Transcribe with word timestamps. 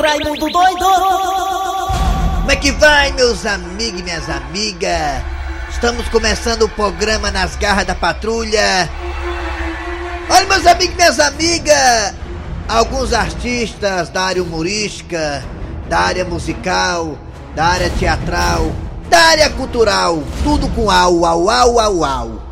Raimundo 0.00 0.50
doido! 0.50 0.86
Como 2.40 2.50
é 2.50 2.56
que 2.56 2.72
vai, 2.72 3.12
meus 3.12 3.44
amigos 3.44 4.00
e 4.00 4.02
minhas 4.02 4.28
amigas? 4.28 5.22
Estamos 5.70 6.08
começando 6.08 6.62
o 6.62 6.68
programa 6.68 7.30
Nas 7.30 7.56
Garras 7.56 7.86
da 7.86 7.94
Patrulha. 7.94 8.88
Olha, 10.30 10.46
meus 10.46 10.66
amigos 10.66 10.94
e 10.94 10.96
minhas 10.96 11.20
amigas, 11.20 12.14
alguns 12.68 13.12
artistas 13.12 14.08
da 14.08 14.22
área 14.22 14.42
humorística, 14.42 15.42
da 15.88 16.00
área 16.00 16.24
musical, 16.24 17.18
da 17.54 17.64
área 17.64 17.90
teatral, 17.90 18.72
da 19.08 19.18
área 19.18 19.50
cultural, 19.50 20.22
tudo 20.42 20.68
com 20.68 20.90
au, 20.90 21.26
au, 21.26 21.50
au, 21.50 21.80
au, 21.80 22.04
au. 22.04 22.42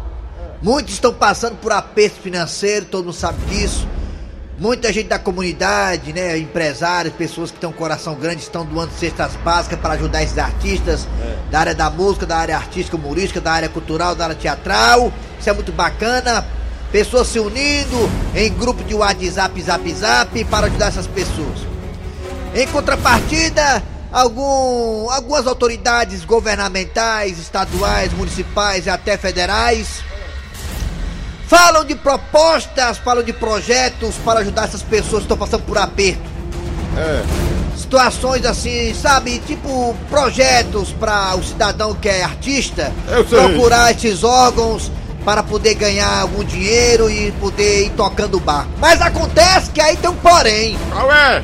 Muitos 0.63 0.95
estão 0.95 1.13
passando 1.13 1.57
por 1.57 1.73
aperto 1.73 2.21
financeiro, 2.21 2.85
todo 2.87 3.05
mundo 3.05 3.15
sabe 3.15 3.39
disso. 3.47 3.89
Muita 4.61 4.93
gente 4.93 5.09
da 5.09 5.19
comunidade, 5.19 6.13
né, 6.13 6.37
empresários, 6.37 7.15
pessoas 7.15 7.51
que 7.51 7.59
têm 7.59 7.67
um 7.67 7.73
coração 7.73 8.15
grande, 8.15 8.43
estão 8.43 8.63
doando 8.63 8.93
cestas 8.93 9.35
básicas 9.37 9.79
para 9.79 9.95
ajudar 9.95 10.23
esses 10.23 10.37
artistas 10.37 11.09
da 11.51 11.61
área 11.61 11.75
da 11.75 11.89
música, 11.89 12.27
da 12.27 12.37
área 12.37 12.57
artística, 12.59 12.95
humorística, 12.95 13.41
da 13.41 13.53
área 13.53 13.71
cultural, 13.71 14.15
da 14.15 14.25
área 14.25 14.37
teatral. 14.37 15.11
Isso 15.41 15.49
é 15.49 15.53
muito 15.55 15.73
bacana. 15.73 16.45
Pessoas 16.93 17.29
se 17.29 17.41
unindo 17.41 17.97
em 18.35 18.53
grupo 18.53 18.85
de 18.85 18.95
WhatsApp, 18.95 19.63
Zap, 19.63 19.93
Zap 19.95 20.45
para 20.45 20.67
ajudar 20.67 20.89
essas 20.89 21.07
pessoas. 21.07 21.61
Em 22.55 22.67
contrapartida, 22.67 23.83
algum, 24.13 25.09
algumas 25.09 25.47
autoridades 25.47 26.23
governamentais, 26.23 27.39
estaduais, 27.39 28.13
municipais 28.13 28.85
e 28.85 28.91
até 28.91 29.17
federais 29.17 30.10
falam 31.51 31.85
de 31.85 31.97
propostas, 31.97 32.99
falam 32.99 33.25
de 33.25 33.33
projetos 33.33 34.15
para 34.25 34.39
ajudar 34.39 34.67
essas 34.67 34.83
pessoas 34.83 35.23
que 35.23 35.25
estão 35.25 35.37
passando 35.37 35.65
por 35.65 35.77
aperto. 35.77 36.23
Situações 37.77 38.47
assim, 38.47 38.95
sabe? 38.95 39.41
Tipo 39.41 39.97
projetos 40.09 40.93
para 40.93 41.35
o 41.35 41.43
cidadão 41.43 41.93
que 41.93 42.09
é 42.09 42.23
artista 42.23 42.93
sei. 43.09 43.25
procurar 43.25 43.91
esses 43.91 44.23
órgãos 44.23 44.93
para 45.25 45.43
poder 45.43 45.75
ganhar 45.75 46.21
algum 46.21 46.45
dinheiro 46.45 47.11
e 47.11 47.33
poder 47.33 47.87
ir 47.87 47.91
tocando 47.91 48.37
o 48.37 48.41
bar. 48.41 48.69
Mas 48.79 49.03
acontece 49.03 49.71
que 49.73 49.81
aí 49.81 49.97
tem 49.97 50.09
um 50.09 50.15
porém. 50.15 50.79
Qual 50.93 51.13
é? 51.13 51.43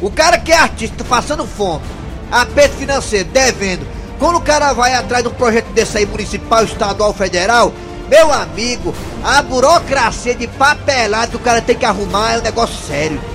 O 0.00 0.10
cara 0.10 0.38
que 0.38 0.52
é 0.52 0.56
artista, 0.56 1.04
passando 1.04 1.46
fome, 1.46 1.84
aperto 2.32 2.76
financeiro, 2.76 3.28
devendo. 3.28 3.86
Quando 4.18 4.36
o 4.36 4.40
cara 4.40 4.72
vai 4.72 4.94
atrás 4.94 5.22
de 5.22 5.28
um 5.28 5.34
projeto 5.34 5.66
desse 5.74 5.98
aí, 5.98 6.06
municipal, 6.06 6.64
estadual, 6.64 7.12
federal, 7.12 7.72
meu 8.08 8.32
amigo, 8.32 8.94
a 9.22 9.42
burocracia 9.42 10.34
de 10.34 10.46
papelada 10.46 11.28
que 11.28 11.36
o 11.36 11.40
cara 11.40 11.60
tem 11.60 11.76
que 11.76 11.84
arrumar 11.84 12.34
é 12.34 12.38
um 12.38 12.42
negócio 12.42 12.76
sério. 12.86 13.33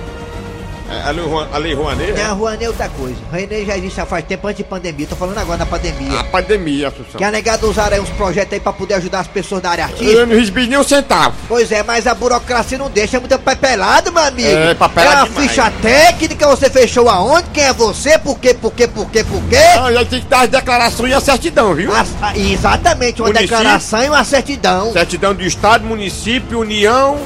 É, 0.92 1.08
A 1.08 1.12
Lei 1.12 1.23
Rouan- 1.26 1.48
a 1.54 1.58
Lei 1.59 1.73
Rouanet? 1.76 2.14
Tem 2.14 2.23
a 2.23 2.32
Rouanet 2.32 2.64
é 2.66 2.68
outra 2.68 2.90
coisa. 2.90 3.16
A 3.32 3.36
Rouanet 3.36 3.66
já 3.66 3.78
existe 3.78 4.02
há 4.02 4.06
faz 4.06 4.26
tempo 4.26 4.48
antes 4.48 4.58
de 4.58 4.64
pandemia. 4.64 5.06
Tô 5.08 5.16
falando 5.16 5.38
agora 5.38 5.58
da 5.59 5.66
pandemia. 5.66 6.20
A 6.20 6.23
pandemia, 6.23 6.88
Assunção. 6.88 7.18
Que 7.18 7.23
a 7.23 7.30
negada 7.32 7.68
usaram 7.68 7.95
aí 7.95 8.02
uns 8.02 8.09
projetos 8.09 8.54
aí 8.54 8.59
pra 8.59 8.73
poder 8.73 8.95
ajudar 8.95 9.20
as 9.20 9.28
pessoas 9.28 9.62
da 9.62 9.70
área 9.70 9.84
artística. 9.86 10.12
Eu 10.12 10.26
não 10.26 10.36
recebi 10.36 10.66
nem 10.67 10.80
um 10.80 10.84
centavo. 10.84 11.36
Pois 11.48 11.72
é, 11.72 11.84
mas 11.84 12.08
a 12.08 12.16
burocracia 12.16 12.78
não 12.78 12.90
deixa, 12.90 13.17
é 13.17 13.20
muita 13.20 13.38
papelada, 13.38 14.10
meu 14.10 14.23
amigo. 14.23 14.48
É, 14.50 14.73
papelada 14.73 15.14
É 15.14 15.20
uma 15.23 15.28
demais. 15.30 15.50
ficha 15.52 15.72
técnica, 15.82 16.48
você 16.48 16.70
fechou 16.70 17.08
aonde, 17.08 17.50
quem 17.54 17.64
é 17.66 17.73
você, 17.73 18.17
por 18.17 18.40
quê, 18.40 18.54
por 18.56 18.73
quê, 18.73 18.88
por 18.88 19.10
quê, 19.12 19.23
por 19.23 19.42
quê? 19.44 19.58
Ah, 19.80 19.92
e 19.92 19.98
aí 19.98 20.06
tem 20.06 20.22
que 20.22 20.28
dar 20.28 20.42
as 20.42 20.50
declarações 20.50 21.12
e 21.12 21.14
a 21.14 21.22
certidão, 21.22 21.76
viu? 21.76 21.95
As- 21.95 22.10
ah, 22.22 22.36
exatamente, 22.36 23.22
uma 23.22 23.28
Município. 23.28 23.56
declaração 23.58 24.04
e 24.04 24.10
uma 24.10 24.23
certidão. 24.23 24.92
Certidão 24.92 25.36
do 25.36 25.44
Estado, 25.44 25.86
município, 25.86 26.60
União. 26.60 27.17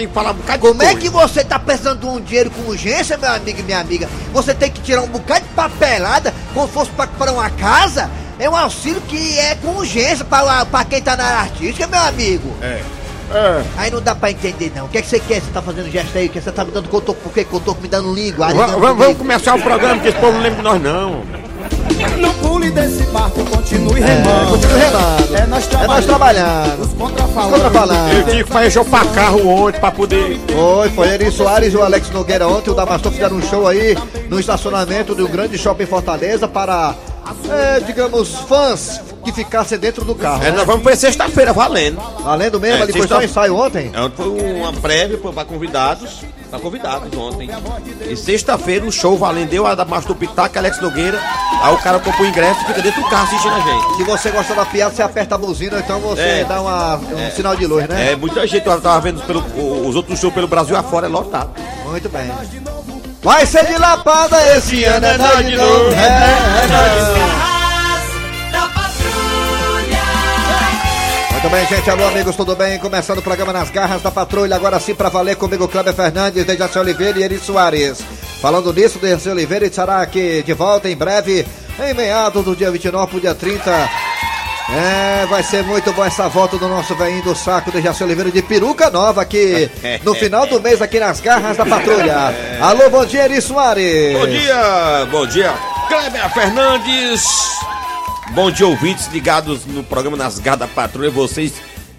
Tem 0.00 0.08
que 0.08 0.14
falar 0.14 0.30
um 0.30 0.34
bocado 0.34 0.58
Como 0.60 0.78
de 0.80 0.84
é 0.86 0.92
coisa. 0.92 1.00
que 1.00 1.08
você 1.10 1.44
tá 1.44 1.58
precisando 1.58 2.00
de 2.00 2.06
um 2.06 2.18
dinheiro 2.20 2.50
com 2.50 2.62
urgência, 2.70 3.18
meu 3.18 3.30
amigo 3.32 3.60
e 3.60 3.62
minha 3.62 3.80
amiga? 3.80 4.08
Você 4.32 4.54
tem 4.54 4.70
que 4.70 4.80
tirar 4.80 5.02
um 5.02 5.08
bocado 5.08 5.40
de 5.42 5.52
papelada, 5.52 6.32
como 6.54 6.66
se 6.66 6.72
fosse 6.72 6.90
pra, 6.92 7.06
pra 7.06 7.30
uma 7.32 7.50
casa? 7.50 8.10
É 8.38 8.48
um 8.48 8.56
auxílio 8.56 9.02
que 9.02 9.38
é 9.38 9.56
com 9.56 9.68
urgência 9.76 10.24
pra, 10.24 10.64
pra 10.64 10.84
quem 10.86 11.02
tá 11.02 11.14
na 11.18 11.24
área 11.24 11.38
artística, 11.40 11.86
meu 11.86 12.00
amigo. 12.00 12.56
É. 12.62 12.80
É. 13.32 13.62
Aí 13.76 13.90
não 13.90 14.00
dá 14.00 14.14
pra 14.14 14.30
entender, 14.30 14.72
não. 14.74 14.86
O 14.86 14.88
que 14.88 14.96
é 14.96 15.02
que 15.02 15.08
você 15.08 15.20
quer? 15.20 15.42
Você 15.42 15.50
tá 15.52 15.60
fazendo 15.60 15.90
gesto 15.90 16.16
aí? 16.16 16.30
Que 16.30 16.40
você 16.40 16.50
tá 16.50 16.64
me 16.64 16.70
dando 16.72 16.88
cotoco? 16.88 17.20
Por 17.20 17.32
que 17.34 17.44
cotoco 17.44 17.82
me 17.82 17.86
dando 17.88 18.12
língua? 18.14 18.48
Vamos 18.54 18.74
língua. 18.98 19.14
começar 19.14 19.54
o 19.54 19.60
programa, 19.62 20.00
que 20.00 20.08
esse 20.08 20.18
povo 20.18 20.32
não 20.32 20.40
lembra 20.40 20.56
de 20.56 20.62
nós, 20.62 20.80
não. 20.82 21.22
Não 22.18 22.32
pule 22.34 22.70
desse 22.70 23.02
barco, 23.04 23.44
continue 23.44 24.00
É, 24.02 24.06
remando. 24.06 24.50
continue 24.50 24.78
remando. 24.78 25.36
É 25.36 25.46
nós 25.46 25.68
É 25.72 25.86
nós 25.86 26.04
trabalhando. 26.06 26.80
Os 26.82 26.92
contrafalantes. 26.94 27.62
Contrafalando. 27.62 28.12
Eu 28.14 28.24
tive 28.24 28.44
que 28.44 28.50
fazer 28.52 28.84
pra 28.84 29.04
carro 29.06 29.46
ontem 29.48 29.80
pra 29.80 29.90
poder. 29.90 30.40
Foi, 30.48 30.88
foi 30.90 31.08
Eri 31.08 31.30
Soares 31.30 31.72
e 31.72 31.76
o 31.76 31.82
Alex 31.82 32.10
Nogueira 32.10 32.46
ontem. 32.48 32.70
O 32.70 32.74
Damastor 32.74 33.12
fizeram 33.12 33.36
um 33.36 33.42
show 33.42 33.66
aí 33.66 33.96
no 34.28 34.38
estacionamento 34.40 35.14
do 35.14 35.28
grande 35.28 35.58
shopping 35.58 35.86
Fortaleza 35.86 36.46
para, 36.48 36.94
é, 37.48 37.80
digamos, 37.80 38.28
fãs 38.48 39.00
que 39.24 39.32
ficassem 39.32 39.78
dentro 39.78 40.04
do 40.04 40.14
carro. 40.14 40.42
É, 40.42 40.50
né? 40.50 40.56
nós 40.56 40.66
vamos 40.66 40.82
pra 40.82 40.96
sexta-feira, 40.96 41.52
valendo. 41.52 42.00
Além 42.24 42.50
do 42.50 42.58
mesmo, 42.58 42.78
É, 42.78 42.82
ali 42.82 42.92
foi 42.92 43.06
só 43.06 43.22
ensaio 43.22 43.54
ontem. 43.56 43.90
É, 43.94 44.10
Foi 44.16 44.28
uma 44.28 44.72
prévia 44.72 45.18
para 45.18 45.44
convidados. 45.44 46.20
Pra 46.50 46.58
convidados 46.58 47.16
ontem. 47.16 47.48
E 48.08 48.16
sexta-feira 48.16 48.84
o 48.84 48.90
show 48.90 49.16
valendo 49.16 49.52
eu, 49.52 49.66
a 49.66 49.74
da 49.74 49.84
Márcio 49.84 50.08
do 50.08 50.14
Pitaco, 50.16 50.58
Alex 50.58 50.80
Nogueira. 50.80 51.20
Aí 51.62 51.72
o 51.72 51.78
cara 51.78 51.98
compra 52.00 52.22
o 52.22 52.26
ingresso 52.26 52.60
e 52.62 52.64
fica 52.66 52.82
dentro 52.82 53.02
do 53.02 53.08
carro 53.08 53.24
assistindo 53.24 53.54
a 53.54 53.60
gente. 53.60 53.96
Se 53.96 54.02
você 54.04 54.30
gostou 54.30 54.56
da 54.56 54.66
piada, 54.66 54.94
você 54.94 55.02
aperta 55.02 55.36
a 55.36 55.38
buzina, 55.38 55.78
então 55.78 56.00
você 56.00 56.20
É. 56.20 56.44
dá 56.44 56.60
uma- 56.60 56.96
um 56.96 57.30
sinal 57.36 57.54
de 57.54 57.66
luz, 57.66 57.88
né? 57.88 58.12
É, 58.12 58.16
muita 58.16 58.44
gente 58.46 58.66
eu 58.66 58.80
tava 58.80 59.00
vendo 59.00 59.20
pelo, 59.22 59.40
os 59.88 59.94
outros 59.94 60.18
shows 60.18 60.34
pelo 60.34 60.48
Brasil 60.48 60.76
afora, 60.76 61.06
é 61.06 61.08
lotado. 61.10 61.50
Muito 61.84 62.08
bem. 62.08 62.30
Vai 63.22 63.44
ser 63.46 63.66
de 63.66 63.76
lapada 63.78 64.36
esse 64.56 64.82
ano, 64.84 65.06
é 65.06 65.18
nós 65.18 65.46
de 65.46 65.56
novo. 65.56 65.92
É, 65.92 66.64
é 66.64 66.66
nós. 66.66 67.49
Muito 71.42 71.54
bem, 71.54 71.66
gente. 71.68 71.88
Alô, 71.88 72.06
amigos, 72.06 72.36
tudo 72.36 72.54
bem? 72.54 72.78
Começando 72.78 73.20
o 73.20 73.22
programa 73.22 73.50
Nas 73.50 73.70
Garras 73.70 74.02
da 74.02 74.10
Patrulha. 74.10 74.54
Agora 74.56 74.78
sim, 74.78 74.94
pra 74.94 75.08
valer 75.08 75.36
comigo, 75.36 75.66
Cléber 75.66 75.94
Fernandes, 75.94 76.44
Dejaci 76.44 76.78
Oliveira 76.78 77.18
e 77.18 77.22
Eri 77.22 77.38
Soares. 77.38 78.02
Falando 78.42 78.70
nisso, 78.74 78.98
Dejaci 78.98 79.30
Oliveira 79.30 79.64
estará 79.64 80.02
aqui 80.02 80.42
de 80.42 80.52
volta 80.52 80.90
em 80.90 80.94
breve, 80.94 81.46
em 81.82 81.94
meados 81.94 82.44
do 82.44 82.54
dia 82.54 82.70
29 82.70 83.06
pro 83.06 83.20
dia 83.22 83.34
30. 83.34 83.70
É, 84.68 85.26
vai 85.30 85.42
ser 85.42 85.64
muito 85.64 85.90
bom 85.94 86.04
essa 86.04 86.28
volta 86.28 86.58
do 86.58 86.68
nosso 86.68 86.94
velhinho 86.94 87.22
do 87.24 87.34
saco, 87.34 87.72
Dejaci 87.72 88.04
Oliveira 88.04 88.30
de 88.30 88.42
peruca 88.42 88.90
nova 88.90 89.22
aqui 89.22 89.70
no 90.04 90.14
final 90.14 90.46
do 90.46 90.60
mês, 90.60 90.82
aqui 90.82 91.00
nas 91.00 91.20
Garras 91.20 91.56
da 91.56 91.64
Patrulha. 91.64 92.34
Alô, 92.60 92.90
bom 92.90 93.06
dia, 93.06 93.24
Eri 93.24 93.40
Soares. 93.40 94.12
Bom 94.12 94.26
dia, 94.26 95.08
bom 95.10 95.26
dia, 95.26 95.54
Kleber 95.88 96.34
Fernandes. 96.34 97.24
Bom 98.34 98.50
dia, 98.50 98.66
ouvintes 98.66 99.08
ligados 99.08 99.66
no 99.66 99.82
programa 99.82 100.16
Nas 100.16 100.38
Garras 100.38 100.60
da 100.60 100.68
Patrulha. 100.68 101.10
Vocês 101.10 101.52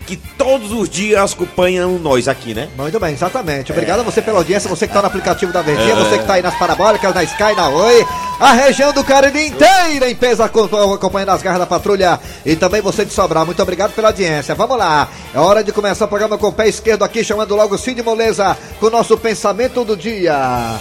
que 0.08 0.16
todos 0.16 0.72
os 0.72 0.90
dias 0.90 1.34
acompanham 1.34 2.00
nós 2.00 2.28
aqui, 2.28 2.54
né? 2.54 2.70
Muito 2.76 3.00
bem, 3.00 3.14
exatamente. 3.14 3.72
Obrigado 3.72 4.00
a 4.00 4.04
você 4.04 4.22
pela 4.22 4.40
audiência, 4.40 4.70
você 4.70 4.88
que 4.88 4.92
está 4.92 5.02
no 5.02 5.08
aplicativo 5.08 5.54
da 5.54 5.62
Verdinha, 5.62 5.96
você 5.96 6.16
que 6.16 6.22
está 6.22 6.34
aí 6.34 6.42
nas 6.42 6.56
parabólicas, 6.56 7.14
na 7.14 7.24
Sky, 7.24 7.54
na 7.56 7.70
Oi, 7.70 8.06
a 8.40 8.54
região 8.54 8.92
do 8.92 9.04
Cariri 9.04 9.48
inteira 9.48 10.10
em 10.10 10.16
peso 10.16 10.42
acompanha- 10.42 10.96
acompanhando 10.96 11.30
as 11.30 11.42
garras 11.44 11.60
da 11.60 11.66
patrulha 11.68 12.20
e 12.46 12.56
também 12.56 12.82
você 12.82 13.06
de 13.06 13.14
Sobrar. 13.14 13.46
Muito 13.46 13.62
obrigado 13.62 13.94
pela 13.94 14.08
audiência. 14.10 14.56
Vamos 14.56 14.78
lá, 14.78 15.08
é 15.34 15.40
hora 15.40 15.64
de 15.64 15.72
começar 15.72 16.06
o 16.06 16.08
programa 16.08 16.38
com 16.38 16.48
o 16.48 16.54
pé 16.54 16.68
esquerdo 16.68 17.04
aqui, 17.04 17.24
chamando 17.24 17.56
logo 17.56 17.78
Cid 17.78 18.02
Moleza 18.02 18.58
com 18.80 18.88
o 18.88 18.90
nosso 18.90 19.18
pensamento 19.18 19.86
do 19.86 19.96
dia. 19.96 20.80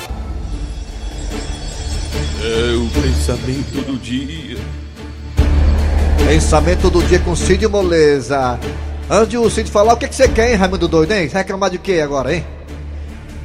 É 2.43 2.75
o 2.75 2.89
pensamento 3.03 3.83
do 3.85 3.99
dia. 3.99 4.50
Pensamento 6.31 6.89
do 6.89 7.03
dia 7.03 7.19
com 7.19 7.35
Cid 7.35 7.67
Moleza. 7.67 8.57
Antes 9.11 9.31
de 9.31 9.37
o 9.37 9.51
Cid 9.51 9.69
falar, 9.69 9.95
o 9.95 9.97
que, 9.97 10.07
que 10.07 10.15
você 10.15 10.29
quer, 10.29 10.53
hein, 10.53 10.55
Raimundo 10.55 10.87
Doido, 10.87 11.11
hein? 11.11 11.27
Reclamar 11.27 11.71
de 11.71 11.79
quê 11.79 12.01
agora, 12.01 12.33
hein? 12.33 12.47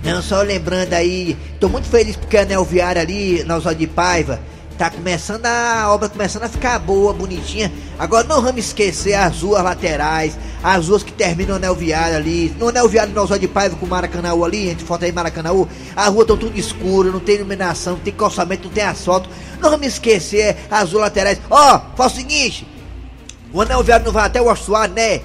Não, 0.03 0.21
só 0.21 0.43
lembrando 0.43 0.93
aí, 0.93 1.35
tô 1.59 1.67
muito 1.67 1.87
feliz 1.87 2.15
porque 2.15 2.37
a 2.37 2.43
Anel 2.43 2.63
Viária 2.63 3.01
ali, 3.01 3.43
na 3.43 3.57
Osório 3.57 3.79
de 3.79 3.87
Paiva, 3.87 4.39
tá 4.77 4.91
começando 4.91 5.47
a 5.47 5.91
obra 5.91 6.09
começando 6.09 6.43
a 6.43 6.47
ficar 6.47 6.77
boa, 6.77 7.11
bonitinha. 7.11 7.71
Agora 7.97 8.27
não 8.27 8.39
vamos 8.39 8.67
esquecer 8.67 9.15
as 9.15 9.41
ruas 9.41 9.63
laterais, 9.63 10.37
as 10.63 10.87
ruas 10.87 11.01
que 11.01 11.11
terminam 11.11 11.57
no 11.57 11.65
Anel 11.65 11.77
ali, 12.15 12.55
no 12.59 12.69
Anel 12.69 12.87
Viário 12.87 13.15
na 13.15 13.23
Osório 13.23 13.41
de 13.41 13.47
Paiva 13.47 13.75
com 13.77 13.87
Maracanãú 13.87 14.45
ali, 14.45 14.69
entre 14.69 14.85
foto 14.85 15.05
aí 15.05 15.11
Maracanãú, 15.11 15.67
a 15.95 16.07
rua 16.07 16.23
tá 16.23 16.37
tudo 16.37 16.55
escura, 16.55 17.09
não 17.09 17.19
tem 17.19 17.37
iluminação, 17.37 17.93
não 17.93 17.99
tem 18.01 18.13
calçamento, 18.13 18.67
não 18.67 18.75
tem 18.75 18.83
asfalto. 18.83 19.27
Não 19.59 19.71
vamos 19.71 19.87
esquecer 19.87 20.55
as 20.69 20.91
ruas 20.91 21.05
laterais. 21.05 21.41
Ó, 21.49 21.81
faz 21.95 22.13
o 22.13 22.15
seguinte, 22.17 22.74
o 23.55 23.61
anel 23.61 23.81
viário 23.81 24.05
não 24.05 24.11
vai 24.11 24.25
até 24.25 24.41
o 24.41 24.51
Oxuá, 24.51 24.85
né? 24.85 25.21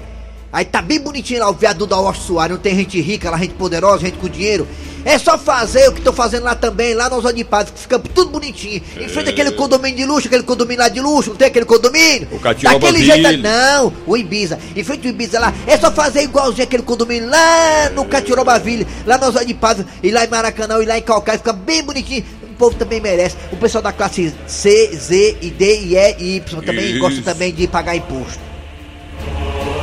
Aí 0.53 0.63
tá 0.63 0.81
bem 0.81 0.99
bonitinho 1.01 1.41
lá 1.41 1.49
o 1.49 1.53
viaduto 1.53 1.87
da 1.87 1.99
Oxuá, 1.99 2.47
não 2.47 2.57
tem 2.57 2.73
gente 2.75 2.99
rica 3.01 3.29
lá, 3.29 3.37
gente 3.37 3.55
poderosa, 3.55 3.99
gente 3.99 4.17
com 4.17 4.29
dinheiro. 4.29 4.65
É 5.03 5.17
só 5.17 5.37
fazer 5.37 5.89
o 5.89 5.91
que 5.91 6.01
tô 6.01 6.13
fazendo 6.13 6.43
lá 6.43 6.55
também, 6.55 6.93
lá 6.93 7.09
nos 7.09 7.33
de 7.33 7.43
Paz, 7.43 7.69
que 7.71 7.79
fica 7.79 7.99
tudo 7.99 8.31
bonitinho. 8.31 8.81
Em 8.97 9.09
frente 9.09 9.31
àquele 9.31 9.51
condomínio 9.51 9.97
de 9.97 10.05
luxo, 10.05 10.27
aquele 10.27 10.43
condomínio 10.43 10.81
lá 10.81 10.87
de 10.87 11.01
luxo, 11.01 11.31
não 11.31 11.37
tem 11.37 11.47
aquele 11.47 11.65
condomínio? 11.65 12.29
O 12.31 12.39
Catiúba 12.39 12.79
Daquele 12.79 13.03
jeito, 13.03 13.27
Ville. 13.27 13.43
não, 13.43 13.91
o 14.07 14.15
Ibiza. 14.15 14.59
Em 14.75 14.83
frente 14.83 15.07
ao 15.07 15.13
Ibiza 15.13 15.39
lá, 15.39 15.53
é 15.67 15.77
só 15.77 15.91
fazer 15.91 16.23
igualzinho 16.23 16.63
aquele 16.63 16.83
condomínio 16.83 17.29
lá 17.29 17.89
no 17.93 18.05
Catirobaville, 18.05 18.87
lá 19.05 19.17
nos 19.17 19.45
de 19.45 19.53
Paz, 19.55 19.83
e 20.01 20.11
lá 20.11 20.23
em 20.23 20.29
Maracanã, 20.29 20.81
e 20.81 20.85
lá 20.85 20.97
em 20.97 21.01
Calcaia, 21.01 21.37
fica 21.37 21.51
bem 21.51 21.83
bonitinho. 21.83 22.23
Povo 22.61 22.75
também 22.75 23.01
merece. 23.01 23.35
O 23.51 23.57
pessoal 23.57 23.81
da 23.81 23.91
classe 23.91 24.31
C, 24.45 24.95
Z, 24.95 25.37
e 25.41 25.49
D, 25.49 25.81
e 25.81 25.97
E 25.97 26.15
e 26.19 26.35
Y 26.35 26.61
também 26.61 26.91
Isso. 26.91 26.99
gosta 26.99 27.21
também 27.23 27.51
de 27.51 27.67
pagar 27.67 27.95
imposto. 27.95 28.39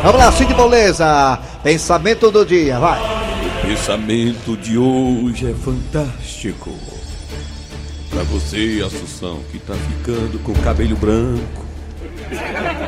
Vamos 0.05 0.21
lá, 0.21 0.31
Cid 0.31 0.55
Moleza. 0.55 1.41
Pensamento 1.65 2.31
do 2.31 2.47
dia, 2.47 2.79
vai. 2.79 3.01
O 3.01 3.67
pensamento 3.67 4.57
de 4.57 4.79
hoje 4.79 5.51
é 5.51 5.55
fantástico. 5.55 6.73
Pra 8.11 8.23
você, 8.23 8.81
Assunção, 8.87 9.41
que 9.51 9.59
tá 9.59 9.75
ficando 9.75 10.39
com 10.45 10.53
o 10.53 10.59
cabelo 10.61 10.97
branco. 10.97 11.67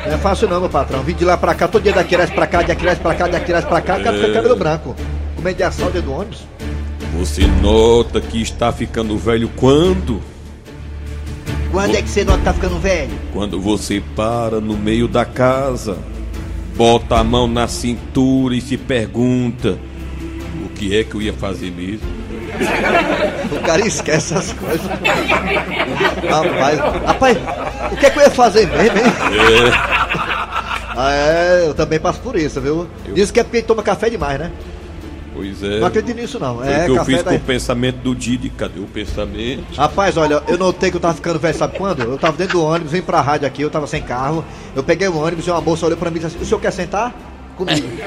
Não 0.06 0.14
é 0.14 0.18
fácil 0.18 0.48
não, 0.48 0.60
meu 0.60 0.70
patrão. 0.70 1.02
Vim 1.02 1.14
de 1.14 1.24
lá 1.24 1.36
pra 1.36 1.52
cá, 1.52 1.66
todo 1.66 1.82
dia 1.82 1.92
daqui 1.92 2.16
pra 2.32 2.46
cá, 2.46 2.62
de 2.62 2.70
Aquiles 2.70 2.98
pra 2.98 3.14
cá, 3.14 3.26
de 3.26 3.36
Aquiles 3.36 3.64
pra 3.64 3.80
cá, 3.80 3.98
cara 3.98 4.16
fica 4.16 4.32
cabelo 4.34 4.56
branco. 4.56 4.94
Comendo 5.34 5.56
de 5.56 5.62
ação 5.64 5.86
dentro 5.86 6.02
do 6.02 6.12
ônibus. 6.12 6.46
Você 7.18 7.46
nota 7.46 8.20
que 8.20 8.40
está 8.40 8.72
ficando 8.72 9.18
velho 9.18 9.50
quando? 9.56 10.20
Quando 11.70 11.96
é 11.96 12.02
que 12.02 12.08
você 12.08 12.24
nota 12.24 12.38
que 12.38 12.44
tá 12.44 12.52
ficando 12.54 12.78
velho? 12.78 13.10
Quando 13.32 13.60
você 13.60 14.02
para 14.16 14.60
no 14.60 14.76
meio 14.76 15.06
da 15.06 15.24
casa, 15.24 15.98
bota 16.76 17.16
a 17.16 17.24
mão 17.24 17.46
na 17.46 17.68
cintura 17.68 18.54
e 18.54 18.60
se 18.60 18.76
pergunta: 18.76 19.78
o 20.64 20.68
que 20.70 20.96
é 20.96 21.04
que 21.04 21.14
eu 21.14 21.22
ia 21.22 21.32
fazer 21.32 21.70
mesmo? 21.70 22.06
O 23.50 23.62
cara 23.62 23.86
esquece 23.86 24.34
essas 24.34 24.52
coisas. 24.52 24.86
rapaz, 26.28 26.78
rapaz, 27.04 27.38
o 27.92 27.96
que 27.96 28.06
é 28.06 28.10
que 28.10 28.18
eu 28.18 28.22
ia 28.22 28.30
fazer 28.30 28.66
mesmo, 28.66 28.98
hein? 28.98 29.04
Ah, 30.96 31.12
é, 31.12 31.66
eu 31.66 31.74
também 31.74 31.98
passo 31.98 32.20
por 32.20 32.36
isso, 32.36 32.60
viu? 32.60 32.88
Diz 33.14 33.30
que 33.30 33.40
é 33.40 33.44
porque 33.44 33.62
toma 33.62 33.82
café 33.82 34.10
demais, 34.10 34.38
né? 34.38 34.50
Pois 35.34 35.62
é. 35.62 35.78
Não 35.80 35.86
acredito 35.86 36.16
nisso, 36.16 36.38
não. 36.40 36.62
É, 36.64 36.82
o 36.82 36.92
que 36.94 36.98
eu 36.98 37.04
fiz 37.04 37.22
da... 37.22 37.30
com 37.30 37.36
o 37.36 37.40
pensamento 37.40 37.96
do 37.98 38.14
Didi. 38.14 38.50
Cadê 38.50 38.80
o 38.80 38.84
pensamento? 38.86 39.62
Rapaz, 39.76 40.16
olha, 40.16 40.42
eu 40.48 40.58
notei 40.58 40.90
que 40.90 40.96
eu 40.96 41.00
tava 41.00 41.14
ficando 41.14 41.38
velho, 41.38 41.56
sabe 41.56 41.76
quando? 41.78 42.02
Eu 42.02 42.18
tava 42.18 42.36
dentro 42.36 42.58
do 42.58 42.64
ônibus, 42.64 42.92
vim 42.92 43.02
pra 43.02 43.20
rádio 43.20 43.46
aqui, 43.46 43.62
eu 43.62 43.70
tava 43.70 43.86
sem 43.86 44.02
carro. 44.02 44.44
Eu 44.74 44.82
peguei 44.82 45.06
o 45.08 45.16
ônibus 45.16 45.46
e 45.46 45.50
uma 45.50 45.60
moça 45.60 45.86
olhou 45.86 45.96
pra 45.96 46.10
mim 46.10 46.16
e 46.16 46.20
disse 46.20 46.34
assim: 46.34 46.44
O 46.44 46.46
senhor 46.46 46.60
quer 46.60 46.72
sentar? 46.72 47.14
Comigo. 47.56 47.86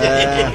É. 0.00 0.50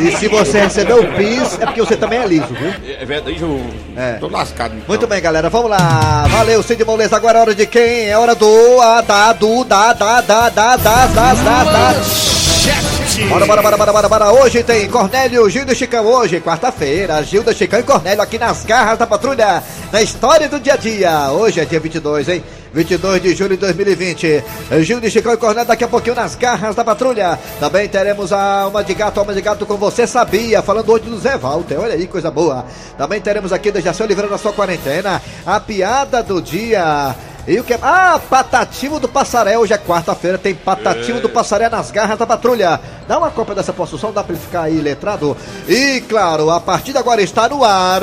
E 0.00 0.16
se 0.16 0.28
você 0.28 0.60
recebeu 0.60 1.00
o 1.02 1.06
PIS, 1.14 1.58
é 1.60 1.66
porque 1.66 1.80
você 1.80 1.96
também 1.96 2.18
é 2.20 2.26
liso, 2.26 2.46
viu? 2.48 2.72
É 2.98 3.04
verdade, 3.04 3.40
eu 3.40 3.60
É. 3.96 4.14
tô 4.14 4.28
lascado. 4.28 4.74
Então. 4.74 4.84
Muito 4.88 5.06
bem, 5.06 5.20
galera, 5.20 5.48
vamos 5.48 5.70
lá. 5.70 6.26
Valeu, 6.28 6.62
Cid 6.62 6.84
Moleza. 6.84 7.16
Agora 7.16 7.38
é 7.38 7.40
hora 7.42 7.54
de 7.54 7.66
quem? 7.66 8.08
É 8.08 8.16
hora 8.18 8.34
do. 8.34 8.80
A, 8.80 9.00
da, 9.00 9.32
do, 9.32 9.64
da, 9.64 9.92
da, 9.92 10.20
da, 10.20 10.48
da, 10.48 10.76
da, 10.76 11.06
da, 11.06 11.34
da, 11.34 11.64
da. 11.64 12.97
Bora, 13.26 13.46
bora, 13.46 13.62
bora, 13.62 13.76
bora, 13.76 13.92
bora, 13.92 14.08
bora. 14.08 14.32
Hoje 14.32 14.62
tem 14.62 14.88
Cornélio, 14.88 15.50
Gildo 15.50 15.72
e 15.72 15.74
Chicão. 15.74 16.06
Hoje, 16.06 16.40
quarta-feira, 16.40 17.22
Gildo, 17.22 17.52
Chicão 17.52 17.80
e 17.80 17.82
Cornélio 17.82 18.22
aqui 18.22 18.38
nas 18.38 18.64
garras 18.64 18.96
da 18.96 19.06
patrulha, 19.06 19.62
na 19.90 20.00
história 20.00 20.48
do 20.48 20.60
dia 20.60 20.74
a 20.74 20.76
dia. 20.76 21.32
Hoje 21.32 21.60
é 21.60 21.64
dia 21.64 21.80
22, 21.80 22.28
hein? 22.28 22.44
22 22.72 23.22
de 23.22 23.34
julho 23.34 23.50
de 23.50 23.56
2020. 23.56 24.44
Gildo 24.82 25.06
e 25.06 25.10
Chicão 25.10 25.32
e 25.32 25.36
Cornélio 25.36 25.66
daqui 25.66 25.82
a 25.82 25.88
pouquinho 25.88 26.14
nas 26.14 26.36
garras 26.36 26.76
da 26.76 26.84
patrulha. 26.84 27.38
Também 27.58 27.88
teremos 27.88 28.32
a 28.32 28.60
Alma 28.62 28.84
de 28.84 28.94
Gato, 28.94 29.18
Alma 29.18 29.34
de 29.34 29.40
Gato 29.40 29.66
com 29.66 29.76
Você 29.76 30.06
Sabia, 30.06 30.62
falando 30.62 30.90
hoje 30.92 31.04
do 31.04 31.18
Zé 31.18 31.36
Walter. 31.36 31.78
Olha 31.80 31.94
aí, 31.94 32.06
coisa 32.06 32.30
boa. 32.30 32.66
Também 32.96 33.20
teremos 33.20 33.52
aqui 33.52 33.72
da 33.72 33.80
Jaci 33.80 34.02
Oliveira 34.02 34.30
na 34.30 34.38
sua 34.38 34.52
quarentena, 34.52 35.20
a 35.44 35.58
piada 35.58 36.22
do 36.22 36.40
dia. 36.40 37.16
E 37.48 37.58
o 37.58 37.64
que 37.64 37.72
Ah, 37.80 38.20
Patativo 38.28 39.00
do 39.00 39.08
Passaré. 39.08 39.56
Hoje 39.56 39.72
é 39.72 39.78
quarta-feira, 39.78 40.36
tem 40.36 40.54
Patativo 40.54 41.18
do 41.18 41.30
Passaré 41.30 41.70
nas 41.70 41.90
garras 41.90 42.18
da 42.18 42.26
patrulha. 42.26 42.78
Dá 43.08 43.16
uma 43.16 43.30
cópia 43.30 43.54
dessa 43.54 43.72
construção, 43.72 44.12
dá 44.12 44.22
pra 44.22 44.34
ele 44.34 44.44
ficar 44.44 44.62
aí 44.64 44.78
letrado. 44.82 45.34
E 45.66 46.02
claro, 46.02 46.50
a 46.50 46.60
partir 46.60 46.92
de 46.92 46.98
agora 46.98 47.22
está 47.22 47.48
no 47.48 47.64
ar. 47.64 48.02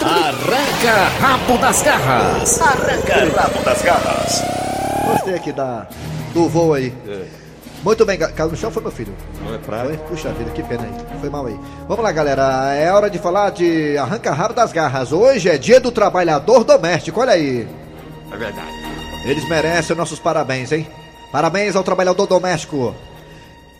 Arranca 0.00 1.08
rabo 1.20 1.58
das 1.58 1.82
garras. 1.82 2.60
Arranca 2.62 3.40
rabo 3.42 3.64
das 3.64 3.82
garras. 3.82 4.42
Gostei 5.08 5.34
aqui 5.34 5.50
da, 5.50 5.88
do 6.32 6.48
voo 6.48 6.72
aí. 6.72 6.94
Muito 7.82 8.06
bem, 8.06 8.16
caiu 8.16 8.50
no 8.50 8.56
chão 8.56 8.70
foi 8.70 8.82
meu 8.82 8.92
filho. 8.92 9.12
Não 9.44 9.56
é 9.56 9.58
pra. 9.58 9.84
Foi? 9.86 9.96
Puxa 9.96 10.28
vida, 10.30 10.52
que 10.52 10.62
pena 10.62 10.84
aí. 10.84 11.20
Foi 11.20 11.28
mal 11.30 11.46
aí. 11.46 11.58
Vamos 11.88 12.04
lá, 12.04 12.12
galera. 12.12 12.74
É 12.74 12.92
hora 12.92 13.10
de 13.10 13.18
falar 13.18 13.50
de 13.50 13.98
arranca 13.98 14.32
rabo 14.32 14.54
das 14.54 14.72
garras. 14.72 15.10
Hoje 15.12 15.48
é 15.48 15.58
dia 15.58 15.80
do 15.80 15.90
trabalhador 15.90 16.62
doméstico. 16.62 17.20
Olha 17.20 17.32
aí. 17.32 17.66
É 18.36 18.38
verdade. 18.38 18.68
Eles 19.24 19.48
merecem 19.48 19.96
nossos 19.96 20.18
parabéns, 20.18 20.70
hein? 20.70 20.86
Parabéns 21.32 21.74
ao 21.74 21.82
trabalhador 21.82 22.26
doméstico. 22.26 22.94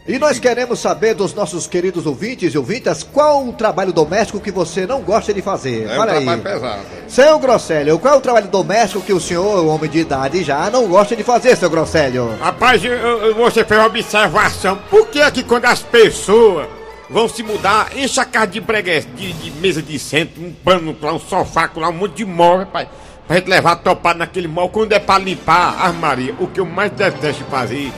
E 0.08 0.18
nós 0.20 0.38
queremos 0.38 0.78
saber 0.78 1.14
dos 1.14 1.34
nossos 1.34 1.66
queridos 1.66 2.06
ouvintes 2.06 2.54
e 2.54 2.58
ouvintas 2.58 3.02
qual 3.02 3.44
o 3.46 3.52
trabalho 3.52 3.92
doméstico 3.92 4.38
que 4.40 4.52
você 4.52 4.86
não 4.86 5.02
gosta 5.02 5.34
de 5.34 5.42
fazer. 5.42 5.84
É 5.88 5.96
um 5.98 6.00
Olha 6.00 6.12
aí. 6.12 6.24
trabalho 6.24 6.42
pesado. 6.42 6.80
Seu 7.08 7.38
Grosselio, 7.40 7.98
qual 7.98 8.14
é 8.14 8.16
o 8.16 8.20
trabalho 8.20 8.46
doméstico 8.48 9.02
que 9.04 9.12
o 9.12 9.20
senhor, 9.20 9.66
homem 9.66 9.90
de 9.90 9.98
idade, 9.98 10.44
já 10.44 10.70
não 10.70 10.86
gosta 10.86 11.14
de 11.16 11.24
fazer, 11.24 11.56
seu 11.56 11.68
Grosselio? 11.68 12.36
Rapaz, 12.40 12.84
eu- 12.84 12.92
eu- 12.92 13.34
você 13.34 13.64
fez 13.64 13.80
uma 13.80 13.86
observação. 13.88 14.78
Por 14.88 15.08
que 15.08 15.20
é 15.20 15.28
que 15.30 15.42
quando 15.42 15.64
as 15.64 15.82
pessoas 15.82 16.68
vão 17.10 17.28
se 17.28 17.42
mudar, 17.42 17.88
enche 17.96 18.20
a 18.20 18.24
casa 18.24 18.46
de 18.46 18.60
breguês, 18.60 19.06
de, 19.16 19.32
de 19.32 19.50
mesa 19.60 19.82
de 19.82 19.98
centro, 19.98 20.40
um 20.40 20.52
pano 20.52 20.94
pra 20.94 21.12
um 21.12 21.18
sofá, 21.18 21.66
com 21.66 21.80
lá 21.80 21.88
um 21.88 21.92
monte 21.92 22.14
de 22.14 22.24
móvel, 22.24 22.60
rapaz. 22.66 22.88
Pra 23.26 23.36
gente 23.36 23.48
levar 23.48 23.76
topado 23.76 24.18
naquele 24.20 24.46
móvel. 24.46 24.70
Quando 24.70 24.92
é 24.92 25.00
pra 25.00 25.18
limpar 25.18 25.74
a 25.78 25.86
armaria, 25.86 26.34
o 26.38 26.46
que 26.46 26.60
eu 26.60 26.66
mais 26.66 26.92
detesto 26.92 27.44
fazer 27.44 27.92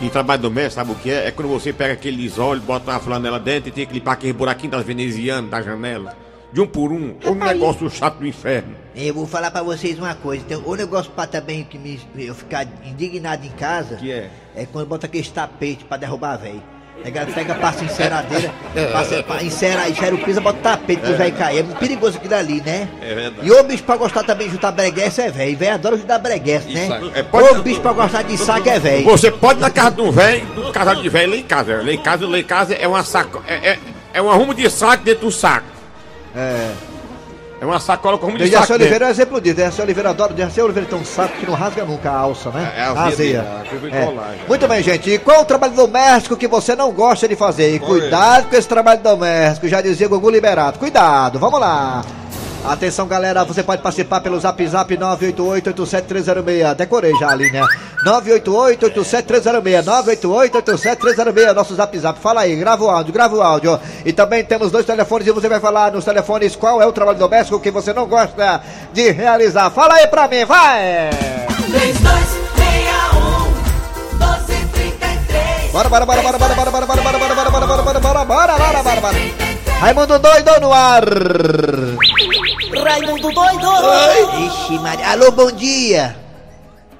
em 0.00 0.08
trabalho 0.08 0.42
doméstico, 0.42 0.74
sabe 0.74 0.92
o 0.92 0.94
que 0.94 1.10
é? 1.10 1.28
É 1.28 1.30
quando 1.30 1.48
você 1.48 1.72
pega 1.72 1.94
aqueles 1.94 2.38
olhos, 2.38 2.62
bota 2.62 2.90
uma 2.90 3.00
flanela 3.00 3.40
dentro 3.40 3.68
e 3.70 3.72
tem 3.72 3.86
que 3.86 3.94
limpar 3.94 4.12
aquele 4.12 4.32
buraquinho 4.32 4.72
das 4.72 4.84
venezianas, 4.84 5.50
da 5.50 5.62
janela. 5.62 6.16
De 6.52 6.60
um 6.60 6.66
por 6.66 6.92
um. 6.92 7.16
Ou 7.24 7.32
um 7.32 7.34
negócio 7.34 7.90
chato 7.90 8.18
do 8.18 8.26
inferno. 8.26 8.76
Eu 8.94 9.12
vou 9.14 9.26
falar 9.26 9.50
pra 9.50 9.62
vocês 9.62 9.98
uma 9.98 10.14
coisa. 10.14 10.44
Tem 10.44 10.56
um 10.56 10.74
negócio 10.74 11.10
pra 11.10 11.26
também 11.26 11.64
que 11.64 11.76
me, 11.76 11.98
eu 12.16 12.34
ficar 12.34 12.64
indignado 12.84 13.44
em 13.44 13.50
casa. 13.50 13.96
Que 13.96 14.12
é? 14.12 14.30
É 14.54 14.66
quando 14.66 14.86
bota 14.86 15.06
aquele 15.06 15.28
tapete 15.28 15.84
pra 15.84 15.96
derrubar 15.96 16.36
velho. 16.36 16.62
Pega, 17.02 17.26
pega, 17.26 17.54
passa 17.56 17.84
enceradeira, 17.84 18.50
passa, 18.90 19.22
pa- 19.22 19.42
encera, 19.42 19.86
encera 19.90 20.14
o 20.14 20.18
piso, 20.18 20.40
bota 20.40 20.58
o 20.58 20.62
tapete 20.62 21.02
pro 21.02 21.14
velho 21.14 21.34
cair. 21.36 21.58
É 21.58 21.62
perigoso 21.74 22.16
aquilo 22.16 22.34
ali, 22.34 22.62
né? 22.64 22.88
É 23.02 23.14
verdade. 23.14 23.46
E 23.46 23.52
o 23.52 23.62
bicho 23.62 23.82
pra 23.82 23.96
gostar 23.98 24.22
também 24.22 24.46
de 24.46 24.54
juntar 24.54 24.72
breguesse 24.72 25.20
é 25.20 25.30
velho. 25.30 25.54
Velho 25.54 25.74
adora 25.74 25.98
juntar 25.98 26.18
breguesse, 26.18 26.68
né? 26.68 26.88
É, 27.14 27.22
pode- 27.22 27.58
O 27.58 27.62
bicho 27.62 27.80
pra 27.82 27.92
gostar 27.92 28.22
de 28.22 28.38
saco 28.38 28.68
é 28.70 28.78
velho. 28.78 29.04
Você 29.04 29.30
pode 29.30 29.58
ir 29.58 29.62
na 29.62 29.70
casa 29.70 29.90
de 29.96 30.00
um 30.00 30.10
velho, 30.10 30.46
um 30.66 30.72
casal 30.72 30.94
de 30.96 31.08
velho 31.10 31.30
lá 31.32 31.36
em 31.36 31.42
casa. 31.42 31.76
Lá 31.82 31.92
em 31.92 31.98
casa, 32.02 32.26
lá 32.26 32.38
em 32.38 32.44
casa 32.44 32.74
é 32.74 32.88
uma 32.88 33.04
saco. 33.04 33.42
É, 33.46 33.54
é, 33.72 33.78
é 34.14 34.22
um 34.22 34.30
arrumo 34.30 34.54
de 34.54 34.70
saco 34.70 35.04
dentro 35.04 35.26
do 35.26 35.30
saco. 35.32 35.66
É. 36.34 36.70
É 37.60 37.64
uma 37.66 37.78
sacola 37.80 38.18
com 38.18 38.26
arrumo 38.26 38.38
de 38.38 38.50
saco. 38.50 38.72
Oliveira 38.74 39.04
é 39.06 39.08
um 39.08 39.10
exemplo 39.10 39.40
disso. 39.40 39.56
Dejaci 39.56 39.80
Oliveira 39.80 40.10
adora. 40.10 40.32
Dejaci 40.34 40.60
Oliveira 40.60 40.88
tem 40.88 40.98
um 40.98 41.04
saco 41.04 41.38
que 41.38 41.46
não 41.46 41.54
rasga 41.54 41.84
nunca 41.84 42.10
a 42.10 42.16
alça, 42.18 42.50
né? 42.50 42.72
É, 42.76 42.80
é 42.80 42.84
a 42.84 43.02
azeia 43.04 43.46
É. 43.90 44.04
colagem. 44.04 44.40
Muito 44.46 44.68
bem, 44.68 44.82
gente. 44.82 45.08
E 45.10 45.18
qual 45.18 45.42
o 45.42 45.44
trabalho 45.44 45.72
doméstico 45.74 46.36
que 46.36 46.46
você 46.48 46.76
não 46.76 46.92
gosta 46.92 47.26
de 47.28 47.36
fazer? 47.36 47.74
E 47.74 47.78
cuidado 47.78 48.48
com 48.50 48.56
esse 48.56 48.68
trabalho 48.68 49.00
doméstico. 49.00 49.66
Já 49.68 49.80
dizia 49.80 50.08
Gugu 50.08 50.28
Liberato. 50.30 50.78
Cuidado, 50.78 51.38
vamos 51.38 51.58
lá. 51.60 52.04
Atenção, 52.66 53.06
galera, 53.06 53.44
você 53.44 53.62
pode 53.62 53.82
participar 53.82 54.20
pelo 54.20 54.40
zap 54.40 54.66
zap 54.66 54.96
988-87306. 54.96 56.74
Decorei 56.74 57.12
já 57.16 57.28
ali, 57.30 57.50
né? 57.50 57.62
988-87306. 58.04 59.82
988-87306. 59.84 61.54
Nosso 61.54 61.74
zap 61.74 61.98
zap. 61.98 62.20
Fala 62.20 62.42
aí, 62.42 62.54
grava 62.56 62.84
o 62.84 62.90
áudio, 62.90 63.12
grava 63.12 63.34
o 63.34 63.42
áudio. 63.42 63.80
E 64.04 64.12
também 64.12 64.44
temos 64.44 64.70
dois 64.70 64.84
telefones 64.84 65.26
e 65.26 65.32
você 65.32 65.48
vai 65.48 65.58
falar 65.60 65.90
nos 65.92 66.04
telefones 66.04 66.54
qual 66.54 66.82
é 66.82 66.86
o 66.86 66.92
trabalho 66.92 67.18
doméstico 67.18 67.58
que 67.58 67.70
você 67.70 67.92
não 67.92 68.06
gosta 68.06 68.62
de 68.92 69.10
realizar. 69.10 69.70
Fala 69.70 69.94
aí 69.94 70.06
pra 70.06 70.28
mim, 70.28 70.44
vai! 70.44 71.10
3261 71.70 73.44
1233 74.12 75.72
Bora, 75.72 75.88
bora, 75.88 76.06
bora, 76.06 76.22
bora, 76.22 76.38
bora, 76.38 76.54
bora, 76.54 76.70
bora, 76.70 76.86
bora, 76.86 77.02
bora, 77.02 77.18
bora, 77.18 77.34
bora, 77.34 77.50
bora, 77.50 77.66
bora, 77.66 77.66
bora, 77.66 78.00
bora, 78.00 78.00
bora, 78.00 78.58
bora, 78.58 78.82
bora, 78.82 79.00
bora. 79.00 79.14
Raimundo 79.80 80.18
doido 80.18 80.60
no 80.60 80.72
ar. 80.72 81.04
Raimundo 82.84 83.32
doido! 83.32 83.68
Ixi, 84.46 84.78
Maria. 84.78 85.08
Alô, 85.08 85.30
bom 85.32 85.50
dia. 85.50 86.23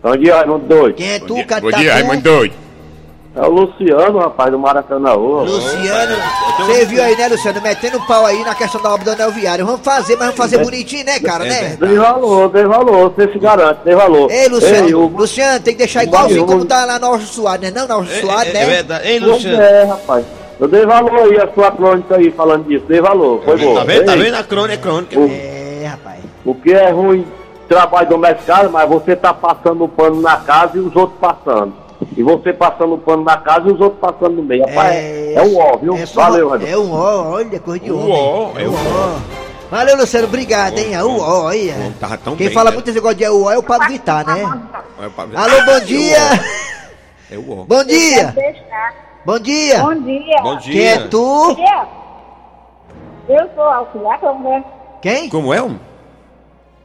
Bom 0.05 0.17
dia, 0.19 0.37
Raimundo 0.37 0.67
Doido. 0.67 0.95
Quem 0.97 1.13
é 1.13 1.19
tu, 1.19 1.29
Bom 1.29 1.35
dia, 1.37 1.45
Catatu? 1.47 1.71
bom 1.73 1.79
dia 1.79 1.95
Raimundo 1.95 2.21
doido. 2.21 2.55
É 3.37 3.41
o 3.41 3.49
Luciano, 3.51 4.19
rapaz, 4.19 4.51
do 4.53 4.59
Maracanãú. 4.61 5.43
Luciano, 5.45 6.17
você 6.59 6.85
viu 6.85 7.03
aí, 7.03 7.17
né, 7.17 7.27
Luciano? 7.27 7.61
Metendo 7.63 7.99
pau 8.07 8.25
aí 8.27 8.45
na 8.45 8.55
questão 8.55 8.81
da 8.83 8.91
obra 8.95 9.05
do 9.07 9.11
anel 9.13 9.33
viário. 9.33 9.65
Vamos 9.67 9.81
fazer, 9.81 10.13
mas 10.17 10.27
vamos 10.27 10.37
fazer 10.37 10.59
bonitinho, 10.59 11.05
né, 11.07 11.19
cara, 11.19 11.45
né? 11.45 11.77
Dei 11.81 11.97
valor, 11.97 12.49
dei 12.51 12.65
valor, 12.65 13.11
você 13.13 13.33
se 13.33 13.39
garante, 13.41 13.81
dei 13.85 13.95
valor. 13.97 14.31
Ei, 14.31 14.47
Luciano, 14.47 14.87
Ei, 14.87 14.95
o... 14.95 15.07
Luciano, 15.09 15.59
tem 15.61 15.73
que 15.75 15.79
deixar 15.79 16.05
igualzinho 16.05 16.43
eu- 16.43 16.47
como 16.47 16.65
tá 16.67 16.85
lá 16.85 16.99
no 17.01 17.11
Orso 17.11 17.27
Suado, 17.27 17.63
né? 17.63 17.73
Não, 17.75 17.89
no 17.89 17.97
Orso 17.97 18.21
Suado, 18.21 18.53
né? 18.53 18.67
verdade. 18.67 19.09
Hein, 19.11 19.21
Pois 19.25 19.45
é, 19.47 19.85
rapaz. 19.85 20.25
Eu 20.61 20.69
dei 20.69 20.87
valor 20.87 21.19
aí, 21.33 21.37
a 21.41 21.53
sua 21.53 21.73
crônica 21.73 22.15
aí 22.17 22.31
falando 22.31 22.69
disso, 22.69 22.85
dei 22.87 23.01
valor. 23.01 23.43
Foi 23.43 23.57
bom. 23.59 23.75
Tá 23.75 23.83
vendo? 23.85 24.05
Tá 24.05 24.15
vendo? 24.15 24.35
A 24.35 24.43
crônica, 24.45 24.75
é 24.75 24.77
crônica. 24.77 25.19
O, 25.19 25.29
É, 25.29 25.87
rapaz. 25.89 26.21
o 26.45 26.55
que 26.55 26.73
é 26.73 26.91
ruim, 26.91 27.27
trabalho 27.69 28.09
domesticado, 28.09 28.71
mas 28.71 28.89
você 28.89 29.15
tá 29.17 29.33
passando 29.35 29.85
o 29.85 29.89
pano 29.89 30.21
na 30.21 30.37
casa 30.39 30.77
e 30.77 30.81
os 30.81 30.95
outros 30.97 31.19
passando. 31.21 31.73
E 32.17 32.23
você 32.23 32.53
passando 32.53 32.95
o 32.95 32.99
pano 32.99 33.25
na 33.25 33.37
casa 33.39 33.69
e 33.69 33.73
os 33.73 33.81
outros 33.81 34.01
passando 34.01 34.37
no 34.37 34.43
meio. 34.43 34.67
Rapaz, 34.67 34.95
é, 34.95 35.35
é 35.35 35.43
um 35.43 35.59
ó, 35.59 35.77
viu? 35.77 35.97
é 35.97 36.05
Valeu, 36.07 36.49
Raimundo. 36.51 36.71
É 36.71 36.79
um 36.79 36.93
ó, 36.93 37.31
olha, 37.31 37.61
coisa 37.61 37.85
de 37.85 37.93
Um 37.93 38.01
homem. 38.01 38.13
ó, 38.17 38.59
é 38.59 38.69
um 38.69 38.75
ó. 38.75 39.19
Valeu, 39.71 39.97
Luciano, 39.97 40.27
obrigado, 40.27 40.79
hein? 40.79 40.95
Au, 40.95 41.19
ó, 41.19 41.49
aí. 41.49 41.73
Não 41.73 41.93
tava 41.93 42.17
tão 42.19 42.37
Quem 42.37 42.47
bem, 42.49 42.55
fala 42.55 42.71
né? 42.71 42.75
muito 42.77 42.89
esse 42.89 42.97
negócio 42.97 43.17
de 43.17 43.25
é 43.25 43.31
o 43.31 43.63
Pablo 43.63 43.89
Vittar, 43.89 44.27
né? 44.27 44.43
É 45.03 45.09
pra- 45.09 45.25
Alô, 45.43 45.65
bom 45.65 45.85
dia! 45.85 46.19
É 47.31 47.39
o 47.39 47.61
ó. 47.61 47.65
Bom 47.65 47.85
dia! 47.85 48.35
Bom 49.25 49.39
dia! 49.39 49.81
Bom 49.83 49.95
dia. 49.99 50.43
Bom 50.43 50.57
dia. 50.59 50.73
Quem 50.73 50.87
é 50.87 50.99
tu? 51.09 51.55
dia. 51.55 51.87
Eu 53.29 53.49
sou 53.55 53.65
auxiliador, 53.65 54.39
né? 54.41 54.63
Quem? 55.01 55.29
Como 55.31 55.53
é? 55.55 55.63
Um? 55.63 55.79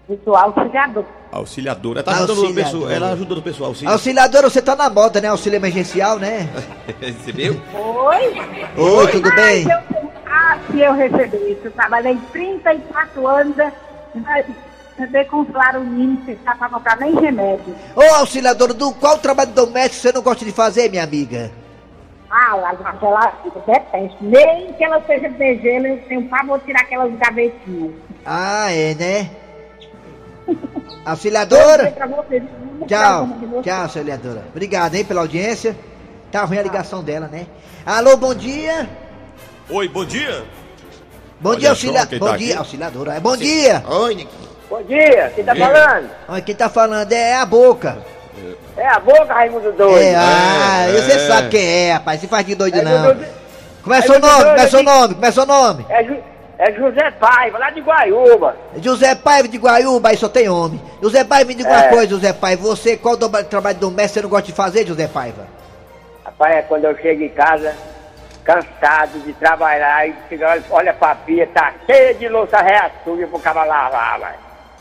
Eu 0.09 0.19
sou 0.25 0.35
auxiliador. 0.35 1.05
Auxiliadora. 1.31 2.01
Tá 2.01 2.11
ajudando 2.13 2.39
Auxiliadora. 2.39 2.95
Ela 2.95 3.11
ajuda 3.11 3.35
o 3.35 3.41
pessoal. 3.43 3.69
Auxílio. 3.69 3.91
Auxiliadora, 3.93 4.49
você 4.49 4.61
tá 4.61 4.75
na 4.75 4.89
moda, 4.89 5.21
né? 5.21 5.27
Auxílio 5.27 5.57
emergencial, 5.57 6.17
né? 6.17 6.49
Recebeu? 6.99 7.61
Oi? 7.73 8.33
Oi, 8.75 9.11
tudo 9.11 9.35
bem? 9.35 9.65
Mas 9.65 9.91
eu, 9.91 10.11
ah, 10.25 10.57
se 10.71 10.79
eu 10.79 10.93
recebi 10.93 11.51
isso. 11.51 11.61
Eu 11.65 11.71
trabalhei 11.71 12.17
34 12.31 13.27
anos 13.27 13.55
receber 14.97 15.25
com 15.25 15.45
salário 15.45 15.81
mínimo, 15.81 16.25
você 16.25 16.31
está 16.31 16.55
para 16.55 16.69
comprar 16.69 16.97
nem 16.97 17.13
remédio. 17.15 17.75
Ô, 17.95 18.01
auxiliadora, 18.15 18.73
do 18.73 18.91
qual 18.95 19.17
trabalho 19.17 19.51
doméstico 19.51 20.01
você 20.01 20.11
não 20.11 20.21
gosta 20.21 20.43
de 20.43 20.51
fazer, 20.51 20.89
minha 20.89 21.03
amiga? 21.03 21.51
Ah, 22.31 22.75
aquela, 22.83 23.33
detesto. 23.65 24.17
Nem 24.21 24.73
que 24.73 24.83
ela 24.83 25.01
seja 25.05 25.29
de 25.29 25.57
gelo, 25.59 25.87
eu 25.87 25.97
tenho 26.07 26.27
pavor 26.29 26.59
de 26.59 26.65
tirar 26.65 26.81
aquelas 26.81 27.11
gavetinhas. 27.17 27.93
Ah, 28.25 28.71
é, 28.71 28.93
né? 28.93 29.29
Auxiliadora? 31.11 31.91
Tchau, 32.87 33.27
você. 33.27 33.61
tchau, 33.63 33.81
auxiliadora. 33.83 34.43
Obrigado, 34.49 34.95
hein, 34.95 35.03
pela 35.03 35.21
audiência. 35.21 35.75
Tá 36.31 36.43
ruim 36.43 36.57
a 36.59 36.63
ligação 36.63 37.03
dela, 37.03 37.27
né? 37.27 37.47
Alô, 37.85 38.15
bom 38.17 38.33
dia. 38.35 38.87
Oi, 39.69 39.87
bom 39.87 40.05
dia. 40.05 40.43
Bom 41.39 41.49
Olha 41.51 41.59
dia, 41.59 41.69
auxiliadora. 41.69 42.07
quem 42.09 42.19
Bom 42.19 42.25
tá 42.27 42.37
dia, 42.37 42.49
aqui. 42.49 42.57
auxiliadora. 42.57 43.13
É 43.15 43.19
bom 43.19 43.35
dia. 43.37 43.83
Oi, 43.87 44.15
Nick. 44.15 44.29
Bom 44.69 44.83
dia, 44.83 45.31
quem 45.33 45.43
tá 45.43 45.55
falando? 45.55 46.09
Olha, 46.27 46.41
quem 46.41 46.55
tá 46.55 46.69
falando 46.69 47.11
é 47.11 47.35
a 47.35 47.45
boca. 47.45 47.97
É 48.77 48.87
a 48.87 48.99
boca, 48.99 49.33
Raimundo 49.33 49.71
Doido. 49.73 49.97
É, 49.97 50.15
ah, 50.15 50.85
é. 50.87 50.91
você 51.01 51.27
sabe 51.27 51.49
quem 51.49 51.65
é, 51.65 51.93
rapaz. 51.93 52.21
Se 52.21 52.27
faz 52.27 52.45
de 52.45 52.55
doido, 52.55 52.77
É 52.77 52.81
não. 52.83 53.15
Como 53.81 53.95
é 53.95 53.99
é 53.99 54.01
seu 54.03 54.19
nome? 54.19 54.43
Como 54.43 54.57
é 54.57 54.67
seu 54.67 54.79
aqui. 54.79 54.85
nome? 54.89 55.13
Como 55.15 55.25
é 55.25 55.31
seu 55.31 55.45
nome? 55.45 55.85
É, 55.89 56.03
Ju- 56.03 56.17
é 56.59 56.73
José 56.73 57.09
Paiva, 57.11 57.57
lá 57.57 57.69
de 57.71 57.79
Guaiúba. 57.79 58.55
José 58.81 59.15
Paiva 59.15 59.47
de 59.47 59.57
Guaiúba, 59.57 60.09
aí 60.09 60.17
só 60.17 60.27
tem 60.27 60.49
homem. 60.49 60.79
José 61.01 61.23
Paiva, 61.23 61.47
me 61.47 61.55
diga 61.55 61.69
uma 61.69 61.85
É. 61.85 61.87
coisa, 61.87 62.07
José 62.09 62.33
Paiva. 62.33 62.61
Você, 62.63 62.97
qual 62.97 63.15
do, 63.15 63.29
trabalho 63.45 63.77
doméstico 63.77 64.15
você 64.15 64.21
não 64.23 64.29
gosta 64.29 64.45
de 64.47 64.51
fazer, 64.53 64.85
José 64.85 65.07
Paiva? 65.07 65.47
Rapaz, 66.25 66.55
é 66.57 66.61
quando 66.63 66.83
eu 66.83 66.97
chego 66.97 67.23
em 67.23 67.29
casa, 67.29 67.73
cansado 68.43 69.19
de 69.21 69.31
trabalhar, 69.33 70.09
e 70.09 70.13
chega, 70.27 70.61
olha 70.69 70.93
pra 70.93 71.15
pia, 71.15 71.47
tá 71.47 71.73
cheia 71.85 72.13
de 72.13 72.27
louça 72.27 72.61
reaçuga 72.61 73.25
pro 73.27 73.39
cara 73.39 73.63
lavar, 73.63 74.19
vai. 74.19 74.35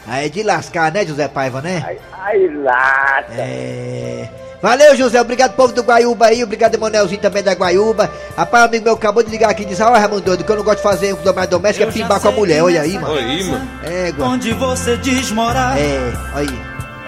Aí 0.07 0.27
é 0.27 0.29
de 0.29 0.43
lascar, 0.43 0.91
né, 0.91 1.07
José 1.07 1.29
Paiva, 1.29 1.61
né? 1.63 1.85
Aí, 1.87 1.99
aí 2.25 2.49
lata. 2.57 3.35
É. 3.39 4.29
Valeu, 4.61 4.97
José. 4.97 5.21
Obrigado, 5.21 5.55
povo 5.55 5.73
do 5.73 5.83
Guaiúba 5.83 6.27
aí. 6.27 6.43
Obrigado, 6.43 6.75
Emanuelzinho 6.75 7.21
também 7.21 7.43
da 7.43 7.53
Guaiúba. 7.53 8.11
Rapaz, 8.37 8.65
amigo 8.65 8.85
meu 8.85 8.95
acabou 8.95 9.23
de 9.23 9.31
ligar 9.31 9.51
aqui 9.51 9.63
e 9.63 9.67
disse: 9.67 9.83
Olha, 9.83 9.99
Raimundo 9.99 10.23
doido, 10.23 10.43
que 10.45 10.51
eu 10.51 10.57
não 10.57 10.65
gosto 10.65 10.79
de 10.79 10.83
fazer 10.83 11.15
um 11.15 11.33
mais 11.33 11.49
doméstico 11.49 11.89
é 11.89 11.93
pimbar 11.93 12.21
com 12.21 12.29
a 12.29 12.33
mulher. 12.33 12.63
Olha 12.63 12.83
aí, 12.83 12.95
mano. 12.95 13.15
Oi, 13.15 13.45
mano. 13.45 13.69
É, 13.85 14.13
Onde 14.21 14.53
você 14.55 14.97
diz 14.97 15.31
morar, 15.31 15.79
É, 15.79 16.13
olha 16.35 16.51
aí. 16.51 16.59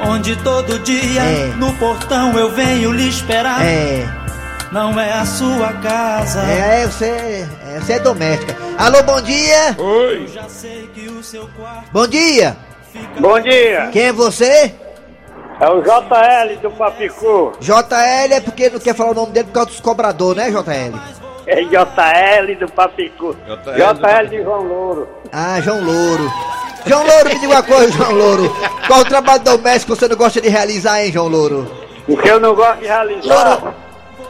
onde 0.09 0.37
todo 0.37 0.79
dia 0.81 1.23
É. 1.23 1.47
no 1.57 1.73
portão 1.75 2.39
eu 2.39 2.53
venho 2.53 2.93
lhe 2.93 3.09
esperar. 3.09 3.65
É. 3.65 4.07
Não 4.71 5.01
é 5.01 5.13
a 5.13 5.25
sua 5.27 5.73
casa. 5.83 6.43
É, 6.43 6.87
você, 6.87 7.05
é, 7.75 7.81
você 7.81 7.95
é 7.95 7.99
doméstica. 7.99 8.57
Alô, 8.79 9.03
bom 9.03 9.21
dia. 9.21 9.75
Oi. 9.77 10.29
Já 10.33 10.49
sei 10.49 10.89
que 10.95 11.09
o 11.09 11.21
seu 11.25 11.49
quarto 11.59 11.91
Bom 11.93 12.07
dia. 12.07 12.57
Bom 13.21 13.41
dia, 13.41 13.89
Quem 13.93 14.03
é 14.05 14.13
você? 14.13 14.73
É 15.61 15.69
o 15.69 15.83
JL 15.83 16.57
do 16.63 16.71
Papicu. 16.71 17.53
JL 17.61 18.33
é 18.33 18.41
porque 18.41 18.71
não 18.71 18.81
quer 18.81 18.95
falar 18.95 19.11
o 19.11 19.15
nome 19.15 19.33
dele 19.33 19.47
por 19.47 19.53
causa 19.55 19.71
dos 19.71 19.81
cobradores, 19.81 20.43
né, 20.43 20.51
JL? 20.51 20.99
É 21.47 21.63
JL 21.63 22.59
do 22.59 22.73
Papicu. 22.73 23.37
JL 23.47 23.95
JL 23.95 24.29
de 24.29 24.43
João 24.43 24.63
Louro. 24.63 25.09
Ah, 25.31 25.61
João 25.61 25.83
Louro. 25.85 26.33
João 26.87 27.07
Louro, 27.07 27.29
me 27.29 27.39
diga 27.39 27.53
uma 27.53 27.63
coisa, 27.63 27.93
João 27.93 28.13
Louro. 28.13 28.57
Qual 28.87 29.05
trabalho 29.05 29.43
doméstico 29.43 29.95
você 29.95 30.09
não 30.09 30.17
gosta 30.17 30.41
de 30.41 30.49
realizar, 30.49 31.05
hein, 31.05 31.13
João 31.13 31.29
Louro? 31.29 31.71
O 32.09 32.17
que 32.17 32.29
eu 32.29 32.41
não 32.41 32.55
gosto 32.55 32.81
de 32.81 32.87
realizar 32.87 33.75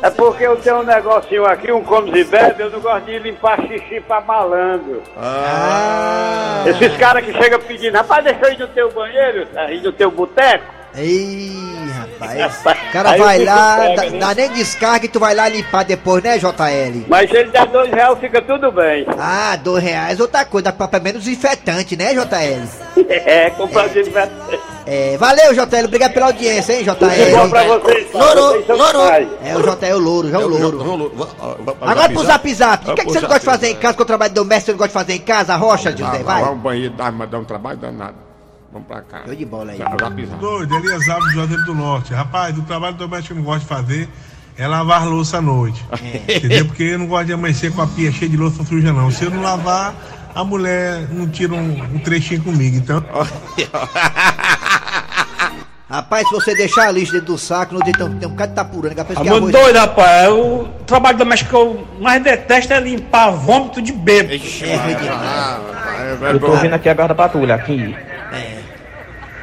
é 0.02 0.10
porque 0.10 0.44
eu 0.44 0.56
tenho 0.56 0.80
um 0.80 0.82
negocinho 0.82 1.44
aqui, 1.44 1.70
um 1.70 1.84
comes 1.84 2.14
e 2.14 2.24
bebe, 2.24 2.62
eu 2.62 2.70
não 2.70 2.80
gosto 2.80 3.04
de 3.04 3.18
limpar 3.18 3.60
xixi 3.66 4.00
pra 4.00 4.20
malandro. 4.20 5.02
Ah. 5.16 6.64
Esses 6.66 6.96
caras 6.96 7.24
que 7.24 7.32
chegam 7.34 7.60
pedindo, 7.60 7.94
rapaz, 7.94 8.24
deixa 8.24 8.46
eu 8.46 8.52
ir 8.52 8.58
no 8.58 8.68
teu 8.68 8.90
banheiro, 8.90 9.46
aí 9.54 9.80
no 9.80 9.92
teu 9.92 10.10
boteco. 10.10 10.79
Ih, 10.96 11.88
rapaz. 11.92 12.60
O 12.88 12.92
cara 12.92 13.10
Aí 13.10 13.18
vai 13.20 13.40
o 13.40 13.44
lá, 13.44 13.76
pega, 13.76 13.94
dá, 13.96 14.10
né? 14.10 14.18
dá 14.18 14.34
nem 14.34 14.50
descarga 14.50 15.06
e 15.06 15.08
tu 15.08 15.20
vai 15.20 15.34
lá 15.34 15.48
limpar 15.48 15.84
depois, 15.84 16.22
né, 16.22 16.36
JL? 16.36 17.04
Mas 17.08 17.30
se 17.30 17.36
ele 17.36 17.50
der 17.50 17.66
dois 17.66 17.90
reais, 17.90 18.18
fica 18.18 18.42
tudo 18.42 18.72
bem. 18.72 19.06
Ah, 19.16 19.56
dois 19.56 19.82
reais, 19.84 20.18
outra 20.18 20.44
coisa, 20.44 20.64
dá 20.64 20.72
pra 20.72 20.88
pelo 20.88 21.04
menos 21.04 21.28
infetante, 21.28 21.96
né, 21.96 22.12
JL? 22.12 22.66
É, 23.08 23.50
comprar 23.50 23.88
de 23.88 24.02
É, 24.84 25.16
valeu, 25.16 25.54
JL, 25.54 25.84
obrigado 25.84 26.12
pela 26.12 26.26
audiência, 26.26 26.72
hein, 26.72 26.84
pra 26.84 26.94
JL? 26.94 27.08
vocês, 27.08 28.10
tá? 28.10 28.18
Louro, 28.18 28.52
vocês 28.52 28.66
são 28.66 28.76
louro. 28.76 28.98
demais. 28.98 29.28
É 29.44 29.56
o 29.56 29.62
JL 29.62 29.98
Louro, 29.98 30.28
João 30.28 30.46
Louro. 30.48 30.78
Vamos, 30.78 30.98
Louro. 30.98 31.12
Vamos, 31.16 31.32
vamos, 31.64 31.76
Agora 31.82 32.08
pro 32.08 32.24
zap 32.24 32.54
zap. 32.54 32.90
O 32.90 32.94
que, 32.94 33.00
é 33.00 33.04
que 33.04 33.10
você 33.12 33.20
não 33.20 33.28
gosta 33.28 33.40
de 33.40 33.46
fazer 33.46 33.68
em 33.68 33.76
casa 33.76 33.96
com 33.96 34.02
o 34.02 34.06
trabalho 34.06 34.34
doméstico? 34.34 34.66
Você 34.66 34.72
não 34.72 34.78
gosta 34.78 34.88
de 34.88 35.04
fazer 35.06 35.14
em 35.14 35.24
casa? 35.24 35.54
Rocha, 35.54 35.96
José, 35.96 36.22
vai. 36.24 36.42
Vai 36.42 36.52
um 36.52 36.58
banheiro, 36.58 36.94
dá, 36.94 37.10
dá 37.10 37.38
um 37.38 37.44
trabalho 37.44 37.78
danado. 37.78 38.29
Vamos 38.72 38.86
pra 38.86 39.02
cá. 39.02 39.22
Show 39.26 39.34
de 39.34 39.44
bola 39.44 39.72
aí. 39.72 39.78
Zap, 39.78 39.96
zap, 39.98 40.26
zap. 40.26 40.40
Doido, 40.40 40.76
Eliasab 40.76 41.20
do 41.20 41.30
Juazeiro 41.32 41.64
do 41.64 41.74
Norte. 41.74 42.14
Rapaz, 42.14 42.56
o 42.56 42.62
trabalho 42.62 42.94
doméstico 42.96 43.34
que 43.34 43.40
eu 43.40 43.44
não 43.44 43.50
gosto 43.50 43.62
de 43.62 43.66
fazer 43.66 44.08
é 44.56 44.66
lavar 44.68 45.06
louça 45.08 45.38
à 45.38 45.40
noite. 45.40 45.84
Entendeu? 46.28 46.66
Porque 46.66 46.82
eu 46.84 46.98
não 46.98 47.06
gosto 47.06 47.26
de 47.26 47.32
amanhecer 47.32 47.72
com 47.72 47.82
a 47.82 47.86
pia 47.86 48.12
cheia 48.12 48.30
de 48.30 48.36
louça 48.36 48.62
suja, 48.64 48.92
não. 48.92 49.10
Se 49.10 49.24
eu 49.24 49.30
não 49.30 49.42
lavar, 49.42 49.94
a 50.34 50.44
mulher 50.44 51.08
não 51.10 51.26
tira 51.28 51.52
um, 51.54 51.82
um 51.94 51.98
trechinho 51.98 52.42
comigo. 52.42 52.76
Então. 52.76 53.02
Rapaz, 55.90 56.28
se 56.28 56.32
você 56.34 56.54
deixar 56.54 56.86
a 56.86 56.92
lixo 56.92 57.10
dentro 57.12 57.26
do 57.32 57.38
saco, 57.38 57.74
no 57.74 57.80
dedo 57.80 58.08
tem 58.10 58.28
um 58.28 58.30
bocado 58.30 58.50
de 58.50 58.54
tapurando. 58.54 58.94
que 58.94 59.00
a 59.00 59.04
pessoa 59.04 59.24
que 59.24 59.30
Muito 59.32 59.56
arroz- 59.56 59.64
doido, 59.72 59.76
rapaz. 59.84 60.28
O 60.28 60.68
trabalho 60.86 61.18
doméstico 61.18 61.50
que 61.50 61.56
eu 61.56 61.84
mais 62.00 62.22
detesto 62.22 62.72
é 62.72 62.78
limpar 62.78 63.30
vômito 63.32 63.82
de 63.82 63.90
bêbado. 63.92 64.34
É 64.34 64.76
ruim 64.76 64.94
demais. 64.94 65.20
Ah, 65.20 65.58
é 66.22 66.32
Eu 66.32 66.38
tô 66.38 66.46
ouvindo 66.52 66.74
aqui 66.74 66.88
a 66.88 66.94
da 66.94 67.12
patrulha, 67.12 67.56
aqui. 67.56 67.92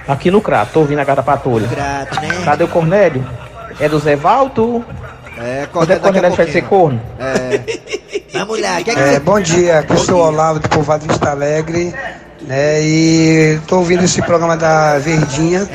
Aqui 0.07 0.31
no 0.31 0.41
Crato, 0.41 0.71
tô 0.73 0.79
ouvindo 0.81 0.99
a 0.99 1.03
da 1.03 1.21
patrulha. 1.23 1.67
Grato, 1.67 2.21
né? 2.21 2.29
Cadê 2.45 2.63
o 2.63 2.67
Cornélio? 2.67 3.25
É 3.79 3.89
do 3.89 3.99
Zé 3.99 4.15
Valto? 4.15 4.83
É, 5.37 5.67
Quando 5.71 5.91
é 5.91 5.95
que 5.95 5.99
o 5.99 6.03
Cornélio 6.03 6.35
vai 6.35 6.47
ser 6.51 6.61
corno? 6.63 7.01
É. 7.19 7.59
Vamos 8.33 8.61
lá, 8.61 8.79
o 8.79 8.83
que 8.83 8.91
é 8.91 8.93
que 8.93 8.99
É, 8.99 9.11
você... 9.13 9.19
bom 9.19 9.39
dia, 9.39 9.79
aqui 9.79 9.93
eu 9.93 9.97
sou 9.97 10.19
o 10.21 10.27
Olavo 10.27 10.59
do 10.59 10.69
Povoado 10.69 11.05
Vista 11.07 11.29
Alegre, 11.31 11.93
né, 12.41 12.81
e 12.81 13.59
tô 13.67 13.77
ouvindo 13.77 14.03
esse 14.03 14.21
programa 14.21 14.55
da 14.55 14.97
Verdinha, 14.99 15.67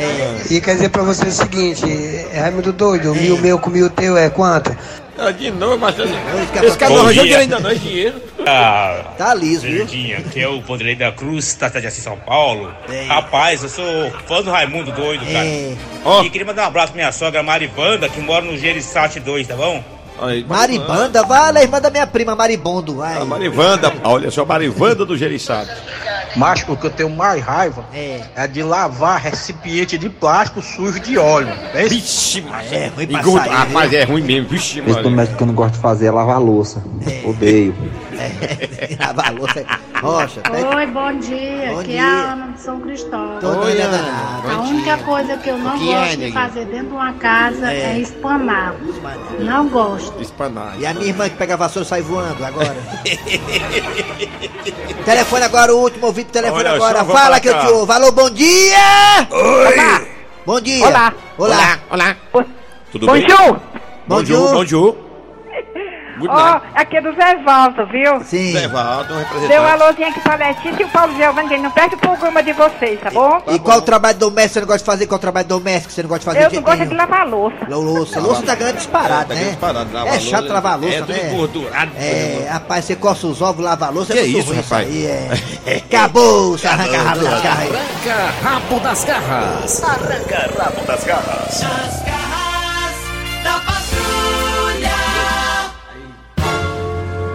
e 0.51 0.61
quer 0.61 0.75
dizer 0.75 0.89
pra 0.91 1.03
você 1.03 1.27
o 1.27 1.33
seguinte, 1.33 1.85
é 2.33 2.41
Raimundo 2.41 2.73
doido, 2.73 3.15
mil 3.15 3.39
meu 3.39 3.59
com 3.59 3.71
mil 3.71 3.91
teu 3.91 4.17
é 4.17 4.31
quanto? 4.31 4.77
Ah, 5.25 5.31
De 5.31 5.51
novo, 5.51 5.79
mas 5.79 5.97
esse 5.99 6.79
cara 6.79 6.93
não 6.95 7.01
arranjou 7.03 7.25
dia. 7.25 7.39
dinheiro 7.39 7.41
ainda 7.43 7.61
não, 7.61 7.71
é 7.71 7.75
dinheiro. 7.75 8.23
Ah, 8.47 9.05
Tá 9.17 9.35
liso, 9.35 9.63
viu? 9.67 9.79
Verdinha, 9.79 10.21
que 10.21 10.41
é 10.41 10.49
o 10.49 10.61
Vanderlei 10.61 10.97
da 10.97 11.13
Cruz, 11.13 11.55
tá 11.55 11.69
de 11.69 11.91
São 11.93 12.17
Paulo. 12.17 12.75
É. 12.91 13.05
Rapaz, 13.07 13.63
eu 13.63 13.69
sou 13.69 14.11
fã 14.27 14.43
do 14.43 14.51
Raimundo 14.51 14.91
doido, 14.93 15.25
cara. 15.27 15.47
É. 15.47 15.75
Ó. 16.05 16.23
E 16.25 16.31
queria 16.31 16.47
mandar 16.47 16.65
um 16.65 16.67
abraço 16.67 16.93
pra 16.93 17.01
minha 17.01 17.13
sogra 17.13 17.43
Maribanda, 17.43 18.09
que 18.09 18.21
mora 18.21 18.45
no 18.45 18.57
Gerisate 18.59 19.21
2, 19.21 19.47
tá 19.47 19.55
bom? 19.55 19.83
Aí, 20.21 20.45
Maribanda, 20.45 21.23
vai 21.25 21.53
lá, 21.53 21.63
irmã 21.63 21.81
da 21.81 21.91
minha 21.91 22.07
prima, 22.07 22.37
Maribondo, 22.37 22.97
vai. 22.97 23.21
A 23.21 23.25
Marivanda, 23.25 23.93
olha 24.05 24.31
só, 24.31 24.43
a 24.43 24.47
Marivanda 24.47 25.05
do 25.05 25.17
Geriçado. 25.17 25.69
Mas 26.37 26.65
o 26.67 26.77
que 26.77 26.87
eu 26.87 26.91
tenho 26.91 27.11
mais 27.11 27.43
raiva 27.43 27.85
É. 27.93 28.21
é 28.35 28.47
de 28.47 28.63
lavar 28.63 29.21
recipiente 29.21 29.99
de 29.99 30.09
plástico 30.09 30.63
sujo 30.63 30.99
de 31.01 31.19
óleo. 31.19 31.53
É 31.75 31.85
isso? 31.87 31.95
Vixe, 31.95 32.41
mas 32.49 32.73
É 32.73 32.87
ruim 32.89 33.07
pra 33.07 33.23
sair, 33.23 33.49
Rapaz, 33.51 33.91
viu? 33.91 33.99
é 33.99 34.05
ruim 34.05 34.23
mesmo, 34.23 34.49
vixe, 34.49 34.79
Esse 34.81 34.89
mano. 34.91 35.03
doméstico 35.03 35.37
que 35.39 35.43
eu 35.43 35.47
não 35.49 35.55
gosto 35.55 35.75
de 35.75 35.81
fazer 35.81 36.07
é 36.07 36.11
lavar 36.11 36.41
louça. 36.41 36.83
É. 37.07 37.29
Odeio. 37.29 37.75
Lavar 39.01 39.29
a 39.29 39.31
louça. 39.31 39.65
Rocha, 40.01 40.41
pega. 40.43 40.77
Oi, 40.77 40.87
bom 40.87 41.13
dia. 41.19 41.71
Bom 41.73 41.81
Aqui 41.81 41.91
dia. 41.91 42.01
é 42.01 42.03
a 42.03 42.33
Ana 42.33 42.53
de 42.53 42.61
São 42.61 42.81
Cristóvão. 42.81 43.39
Tô 43.41 43.49
Oi, 43.61 43.81
Ana. 43.81 43.99
danado. 43.99 44.51
A 44.51 44.61
única 44.63 44.99
coisa 44.99 45.37
que 45.39 45.51
eu 45.51 45.59
não 45.59 45.79
que 45.79 45.93
é, 45.93 45.99
gosto 45.99 46.11
de 46.11 46.17
neguinho? 46.17 46.33
fazer 46.33 46.65
dentro 46.67 46.89
de 46.89 46.95
uma 46.95 47.13
casa 47.15 47.73
É. 47.73 47.95
é, 47.95 47.99
espanar. 47.99 48.75
Não 49.39 49.69
gosto. 49.69 50.21
Espanar. 50.21 50.75
E 50.79 50.87
a 50.87 50.95
minha 50.95 51.07
irmã 51.07 51.29
que 51.29 51.37
pega 51.37 51.55
a 51.55 51.57
vassoura 51.57 51.89
sai 51.89 52.03
voando 52.03 52.45
agora. 52.45 52.77
telefone 55.05 55.45
agora, 55.45 55.75
o 55.75 55.79
último 55.81 56.07
ouvido, 56.07 56.31
telefone 56.31 56.61
Olha, 56.65 56.75
agora. 56.75 57.05
Fala 57.05 57.41
que 57.41 57.49
eu 57.49 57.59
te 57.61 57.67
ouvo. 57.69 57.91
Alô, 57.93 58.13
bom 58.13 58.31
dia! 58.31 59.27
Oi! 59.31 60.07
Bom 60.45 60.61
dia! 60.61 60.87
Olá. 60.87 61.13
Olá! 61.39 61.79
Olá. 61.91 62.17
Tudo 62.91 63.07
Bom 63.07 63.13
bem? 63.13 63.27
dia, 63.27 63.37
bom 64.07 64.23
dia. 64.23 65.12
Good 66.19 66.29
Ó, 66.31 66.35
night. 66.35 66.67
aqui 66.75 66.97
é 66.97 67.01
do 67.01 67.13
Zé 67.15 67.37
Valdo, 67.45 67.87
viu? 67.87 68.21
Sim. 68.25 68.53
Zé 68.53 68.69
Valdo, 68.69 69.15
um 69.15 69.17
Deu 69.17 69.17
um 69.17 69.21
representante. 69.23 69.83
alôzinho 69.83 70.09
aqui 70.09 70.21
pra 70.21 70.35
Letícia 70.37 70.83
e 70.83 70.85
o 70.85 70.89
Paulo 70.89 71.15
Giovanni, 71.17 71.49
que 71.49 71.55
ele 71.55 71.63
não 71.63 71.71
perde 71.71 71.95
o 71.95 71.99
programa 71.99 72.43
de 72.43 72.53
vocês, 72.53 73.01
tá 73.01 73.11
bom? 73.11 73.43
E 73.49 73.59
qual 73.59 73.81
trabalho 73.83 74.19
doméstico 74.19 74.53
você 74.55 74.61
não 74.61 74.67
gosta 74.67 74.79
de 74.81 74.85
fazer? 74.87 75.07
Qual 75.07 75.19
trabalho 75.19 75.47
doméstico 75.49 75.93
você 75.93 76.03
não 76.03 76.09
gosta 76.09 76.21
de 76.21 76.25
fazer? 76.39 76.47
Eu 76.47 76.61
não 76.61 76.63
gosto 76.63 76.83
é 76.83 76.87
de 76.87 76.95
lavar 76.95 77.27
louça. 77.27 77.57
Louça, 77.69 78.21
louça 78.21 78.43
tá 78.43 78.55
grande 78.55 78.77
disparado, 78.79 79.29
Tá 79.29 79.35
né? 79.35 79.45
disparado, 79.45 79.93
lavar 79.93 80.15
é 80.15 80.21
chato 80.21 80.41
louça, 80.41 80.55
lavar 80.55 80.79
louça, 80.79 80.97
é 80.97 81.01
né? 81.01 81.31
engordurado. 81.33 81.91
É, 81.97 82.49
rapaz, 82.51 82.85
você 82.85 82.97
coça 82.97 83.27
os 83.27 83.41
ovos, 83.43 83.65
lava 83.65 83.87
a 83.87 83.91
louça, 83.91 84.13
Que 84.13 84.19
é 84.19 84.25
isso, 84.25 84.49
ruim 84.49 84.57
rapaz? 84.61 84.87
aí, 84.89 85.07
é. 85.07 85.83
Acabou, 85.87 86.57
se 86.59 86.67
arranca 86.67 86.99
rápido 87.03 87.25
das 87.25 87.43
garras. 87.43 87.69
Arranca 87.71 88.33
rabo 88.43 88.81
das 88.81 89.05
garras. 89.05 89.83
Arranca 89.83 90.51
rabo 90.63 90.87
das 90.87 91.05
garras 91.05 92.42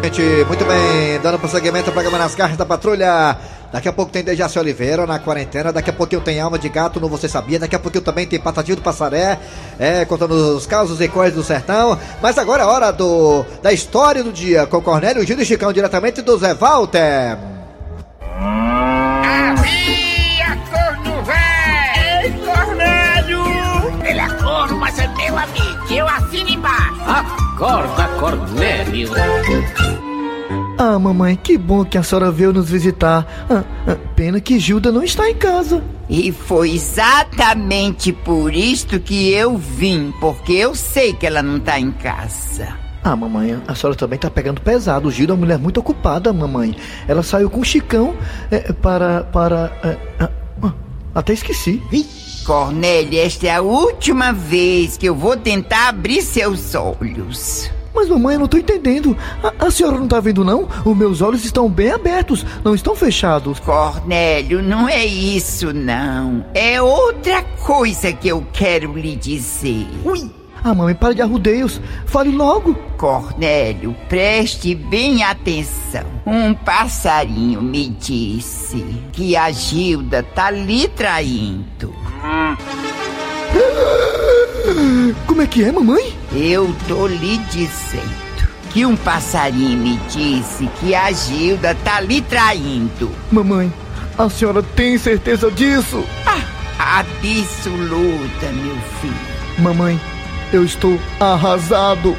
Muito 0.07 0.63
bem, 0.63 1.19
dando 1.21 1.37
prosseguimento 1.37 1.89
ao 1.89 1.93
programa 1.93 2.17
Nas 2.17 2.33
Garras 2.33 2.55
da 2.55 2.65
Patrulha. 2.65 3.37
Daqui 3.73 3.89
a 3.89 3.91
pouco 3.91 4.09
tem 4.09 4.23
Dejaci 4.23 4.57
Oliveira 4.57 5.05
na 5.05 5.19
quarentena, 5.19 5.73
daqui 5.73 5.89
a 5.89 5.93
pouquinho 5.93 6.21
tem 6.21 6.39
Alma 6.39 6.57
de 6.57 6.69
Gato 6.69 6.97
no 6.97 7.09
Você 7.09 7.27
Sabia, 7.27 7.59
daqui 7.59 7.75
a 7.75 7.79
pouquinho 7.79 8.01
também 8.01 8.25
tem 8.25 8.39
Patatinho 8.39 8.77
do 8.77 8.81
Passaré, 8.81 9.37
é, 9.77 10.05
contando 10.05 10.31
os 10.31 10.65
causos 10.65 11.01
e 11.01 11.09
coisas 11.09 11.35
do 11.35 11.43
sertão. 11.43 11.99
Mas 12.21 12.37
agora 12.37 12.63
é 12.63 12.65
hora 12.65 12.91
do, 12.91 13.43
da 13.61 13.73
história 13.73 14.23
do 14.23 14.31
dia 14.31 14.65
com 14.65 14.81
Cornélio 14.81 15.27
Gil 15.27 15.37
e 15.41 15.45
Chicão, 15.45 15.73
diretamente 15.73 16.21
do 16.21 16.37
Zé 16.37 16.53
Walter. 16.53 17.56
Acorda, 27.57 28.07
Cornélio. 28.19 29.09
Ah, 30.77 30.99
mamãe, 30.99 31.35
que 31.35 31.57
bom 31.57 31.83
que 31.83 31.97
a 31.97 32.03
senhora 32.03 32.29
veio 32.29 32.53
nos 32.53 32.69
visitar. 32.69 33.25
Ah, 33.49 33.63
ah, 33.87 33.97
pena 34.15 34.39
que 34.39 34.59
Gilda 34.59 34.91
não 34.91 35.01
está 35.01 35.27
em 35.27 35.33
casa. 35.33 35.83
E 36.07 36.31
foi 36.31 36.75
exatamente 36.75 38.13
por 38.13 38.53
isto 38.53 38.99
que 38.99 39.31
eu 39.31 39.57
vim, 39.57 40.13
porque 40.21 40.53
eu 40.53 40.75
sei 40.75 41.13
que 41.13 41.25
ela 41.25 41.41
não 41.41 41.59
tá 41.59 41.79
em 41.79 41.89
casa. 41.89 42.77
Ah, 43.03 43.15
mamãe, 43.15 43.59
a 43.67 43.73
senhora 43.73 43.97
também 43.97 44.19
tá 44.19 44.29
pegando 44.29 44.61
pesado. 44.61 45.09
Gilda 45.09 45.33
é 45.33 45.35
uma 45.35 45.39
mulher 45.39 45.57
muito 45.57 45.79
ocupada, 45.79 46.31
mamãe. 46.31 46.75
Ela 47.07 47.23
saiu 47.23 47.49
com 47.49 47.61
o 47.61 47.65
Chicão 47.65 48.15
é, 48.51 48.71
para. 48.71 49.23
para. 49.23 49.71
é, 49.83 49.97
ah, 50.19 50.73
até 51.15 51.33
esqueci. 51.33 51.81
Cornélia, 52.48 53.25
esta 53.25 53.46
é 53.48 53.56
a 53.56 53.62
última 53.62 54.32
vez 54.32 54.96
que 54.96 55.06
eu 55.06 55.13
vou 55.13 55.36
tentar 55.36 55.89
abrir 55.89 56.22
seus 56.22 56.74
olhos. 56.75 57.70
Mas, 57.94 58.08
mamãe, 58.08 58.36
eu 58.36 58.39
não 58.39 58.48
tô 58.48 58.58
entendendo. 58.58 59.18
A, 59.44 59.66
a 59.66 59.70
senhora 59.70 60.00
não 60.00 60.08
tá 60.08 60.22
vendo, 60.22 60.46
não? 60.46 60.66
Os 60.86 60.96
meus 60.96 61.22
olhos 61.22 61.44
estão 61.44 61.70
bem 61.70 61.92
abertos, 61.92 62.46
não 62.63 62.74
estão 62.74 62.96
fechados. 62.96 63.60
Cornélio, 63.60 64.63
não 64.63 64.88
é 64.88 65.06
isso, 65.06 65.74
não. 65.74 66.46
É 66.54 66.82
outra 66.82 67.44
coisa 67.44 68.13
que 68.13 68.30
eu 68.30 68.48
quero 68.54 68.94
lhe 68.94 69.18
dizer. 69.18 69.86
Ui! 70.06 70.37
Ah, 70.63 70.73
mamãe, 70.73 70.95
para 70.95 71.13
de 71.13 71.21
arrudeios. 71.21 71.79
Fale 72.05 72.31
logo. 72.31 72.75
Cornélio, 72.97 73.95
preste 74.09 74.73
bem 74.73 75.23
atenção. 75.23 76.05
Um 76.25 76.53
passarinho 76.53 77.61
me 77.61 77.89
disse 77.89 78.83
que 79.13 79.35
a 79.35 79.51
Gilda 79.51 80.23
tá 80.23 80.49
lhe 80.49 80.87
traindo. 80.87 81.93
Como 85.25 85.41
é 85.41 85.47
que 85.47 85.63
é, 85.63 85.71
mamãe? 85.71 86.13
Eu 86.33 86.75
tô 86.87 87.07
lhe 87.07 87.37
dizendo 87.49 88.27
que 88.71 88.85
um 88.85 88.95
passarinho 88.95 89.77
me 89.77 89.97
disse 90.09 90.67
que 90.79 90.93
a 90.93 91.11
Gilda 91.11 91.75
tá 91.83 92.01
lhe 92.01 92.21
traindo. 92.21 93.11
Mamãe, 93.31 93.71
a 94.17 94.29
senhora 94.29 94.61
tem 94.61 94.97
certeza 94.97 95.49
disso? 95.51 96.03
Ah, 96.25 96.41
absoluta, 96.99 98.51
meu 98.51 98.75
filho. 99.01 99.15
Mamãe, 99.59 100.00
eu 100.51 100.64
estou 100.64 101.00
arrasado. 101.20 102.16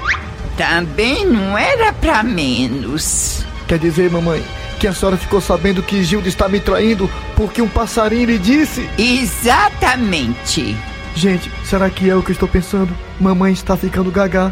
Também 0.56 1.26
não 1.26 1.56
era 1.56 1.92
pra 1.92 2.22
menos. 2.22 3.44
Quer 3.66 3.78
dizer, 3.78 4.10
mamãe, 4.10 4.42
que 4.78 4.86
a 4.86 4.92
senhora 4.94 5.16
ficou 5.16 5.40
sabendo 5.40 5.82
que 5.82 6.02
Gilda 6.02 6.28
está 6.28 6.48
me 6.48 6.60
traindo 6.60 7.10
porque 7.36 7.60
um 7.60 7.68
passarinho 7.68 8.26
lhe 8.26 8.38
disse? 8.38 8.88
Exatamente. 8.98 10.76
Gente, 11.14 11.50
será 11.64 11.90
que 11.90 12.08
é 12.08 12.14
o 12.14 12.22
que 12.22 12.30
eu 12.30 12.34
estou 12.34 12.48
pensando? 12.48 12.94
Mamãe 13.20 13.52
está 13.52 13.76
ficando 13.76 14.10
gaga. 14.10 14.50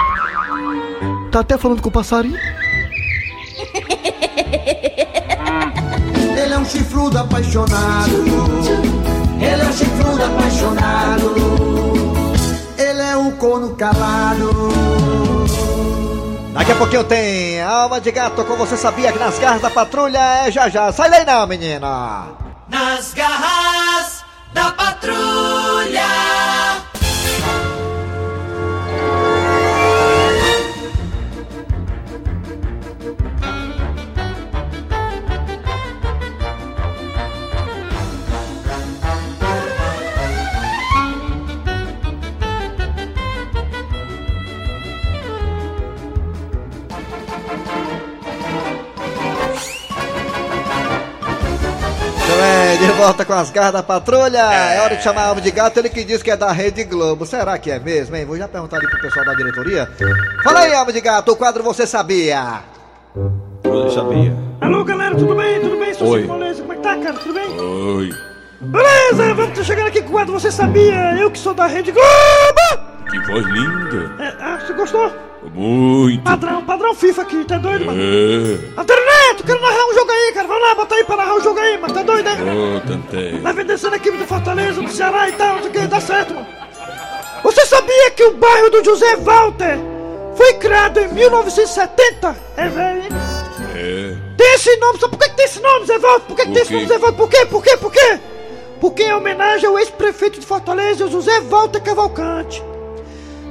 Tá 1.31 1.41
até 1.41 1.57
falando 1.57 1.81
com 1.81 1.89
o 1.89 1.93
passarinho? 1.93 2.37
Ele 6.37 6.55
é 6.55 6.59
um 6.59 6.65
chifrudo 6.65 7.19
apaixonado. 7.19 8.25
Ele 9.41 9.63
é 9.63 9.65
um 9.65 9.73
chifrudo 9.73 10.25
apaixonado. 10.25 11.76
Corno 13.39 13.77
calado. 13.77 14.51
Daqui 16.53 16.73
a 16.73 16.77
pouquinho 16.77 17.05
tem 17.05 17.61
Alma 17.63 18.01
de 18.01 18.11
Gato, 18.11 18.45
como 18.45 18.67
você 18.67 18.77
sabia 18.77 19.13
que 19.13 19.19
nas 19.19 19.39
garras 19.39 19.61
da 19.61 19.71
patrulha 19.71 20.19
é 20.47 20.51
já 20.51 20.69
já. 20.69 20.91
Sai 20.91 21.11
daí 21.11 21.25
não, 21.25 21.47
menina. 21.47 22.29
Nas 22.69 23.13
garras 23.13 24.25
da 24.55 24.73
patrulha. 24.73 26.36
Volta 52.97 53.25
com 53.25 53.35
as 53.35 53.51
garras 53.51 53.73
da 53.73 53.83
patrulha. 53.83 54.39
É 54.39 54.81
hora 54.81 54.97
de 54.97 55.03
chamar 55.03 55.23
a 55.23 55.27
Alma 55.29 55.41
de 55.41 55.51
Gato, 55.51 55.79
ele 55.79 55.91
que 55.91 56.03
diz 56.03 56.23
que 56.23 56.31
é 56.31 56.37
da 56.37 56.51
Rede 56.51 56.83
Globo. 56.85 57.27
Será 57.27 57.59
que 57.59 57.71
é 57.71 57.79
mesmo, 57.79 58.17
hein? 58.17 58.25
Vou 58.25 58.37
já 58.37 58.49
perguntar 58.49 58.79
ali 58.79 58.89
pro 58.89 59.01
pessoal 59.01 59.25
da 59.27 59.35
diretoria. 59.35 59.89
Fala 60.43 60.61
aí, 60.61 60.75
Alma 60.75 60.93
de 60.93 61.01
Gato, 61.01 61.33
o 61.33 61.37
quadro 61.37 61.63
Você 61.63 61.87
Sabia. 61.87 62.61
Eu 63.65 63.91
sabia. 63.91 64.35
Alô, 64.61 64.83
galera, 64.85 65.15
tudo 65.15 65.35
bem? 65.35 65.61
Tudo 65.61 65.77
bem? 65.79 65.95
Sou 65.95 66.09
Oi. 66.09 66.27
Como 66.27 66.43
é 66.45 66.77
que 66.77 66.83
tá, 66.83 66.97
cara? 66.97 67.15
Tudo 67.15 67.35
bem? 67.35 67.61
Oi. 67.61 68.11
Beleza, 68.59 69.35
vamos 69.35 69.59
tô 69.59 69.63
chegando 69.63 69.89
aqui 69.89 70.01
com 70.01 70.09
o 70.09 70.13
quadro 70.13 70.33
Você 70.33 70.51
Sabia? 70.51 71.15
Eu 71.19 71.31
que 71.31 71.39
sou 71.39 71.53
da 71.53 71.67
Rede 71.67 71.93
Globo! 71.93 72.86
Que 73.11 73.19
voz 73.21 73.47
linda. 73.47 74.15
É, 74.19 74.35
ah, 74.41 74.59
você 74.61 74.73
gostou? 74.73 75.13
Muito. 75.55 76.23
Padrão, 76.25 76.65
padrão 76.65 76.95
FIFA 76.95 77.23
aqui, 77.23 77.45
tá 77.45 77.59
doido, 77.59 77.85
mano? 77.85 78.01
É. 78.01 78.81
Antônio 78.81 79.05
Neto, 79.05 79.45
quero 79.45 79.61
narrar 79.61 79.85
um 79.87 79.95
jogo 79.95 80.11
aí, 80.11 80.33
cara. 80.33 80.49
Vamos 80.49 80.63
lá, 80.63 80.75
bota 80.75 80.95
aí 80.95 81.05
pra 81.05 81.17
narrar 81.17 81.35
o 81.35 81.41
jogo 81.41 81.59
aí, 81.61 81.79
mas 81.79 81.93
tá 81.93 82.03
doido, 82.03 82.29
hein? 82.29 82.37
Ô, 82.77 82.81
Tantei. 82.81 83.39
Vai 83.41 83.53
vendendo 83.53 83.93
a 83.93 83.97
equipe 83.97 84.17
do 84.17 84.27
Fortaleza, 84.27 84.83
do 84.83 84.91
Ceará 84.91 85.29
e 85.29 85.33
tal, 85.33 85.57
não 85.57 85.63
sei 85.63 85.71
o 85.71 85.73
que, 85.73 85.87
dá 85.87 86.01
certo, 86.01 86.35
mano. 86.35 86.47
Você 87.45 87.65
sabia 87.67 88.11
que 88.11 88.25
o 88.25 88.35
bairro 88.35 88.71
do 88.71 88.85
José 88.85 89.17
Walter 89.17 89.79
foi 90.37 90.55
criado 90.55 90.99
em 90.99 91.09
1970? 91.09 92.37
É 92.57 92.69
velho, 92.69 93.03
hein? 93.03 93.09
É. 93.77 94.17
Tem 94.37 94.55
esse 94.55 94.77
nome, 94.79 94.99
sabe 94.99 95.17
por 95.17 95.21
que, 95.21 95.31
que 95.31 95.37
tem 95.37 95.45
esse 95.45 95.61
nome, 95.61 95.87
Zé 95.87 95.99
Walter? 95.99 96.27
Por 96.27 96.37
que, 96.37 96.47
que 96.47 96.53
tem 96.53 96.63
esse 96.63 96.73
nome, 96.73 96.87
Zé 96.87 96.99
Walter? 96.99 97.17
Por 97.17 97.29
quê? 97.29 97.47
Por 97.47 97.63
quê? 97.63 97.77
Por 97.77 97.93
quê? 97.93 98.21
Porque 98.81 99.03
é 99.05 99.15
homenagem 99.17 99.69
ao 99.69 99.79
ex-prefeito 99.79 100.41
de 100.41 100.47
Fortaleza, 100.47 101.09
José 101.09 101.41
Walter 101.41 101.81
Cavalcante. 101.81 102.63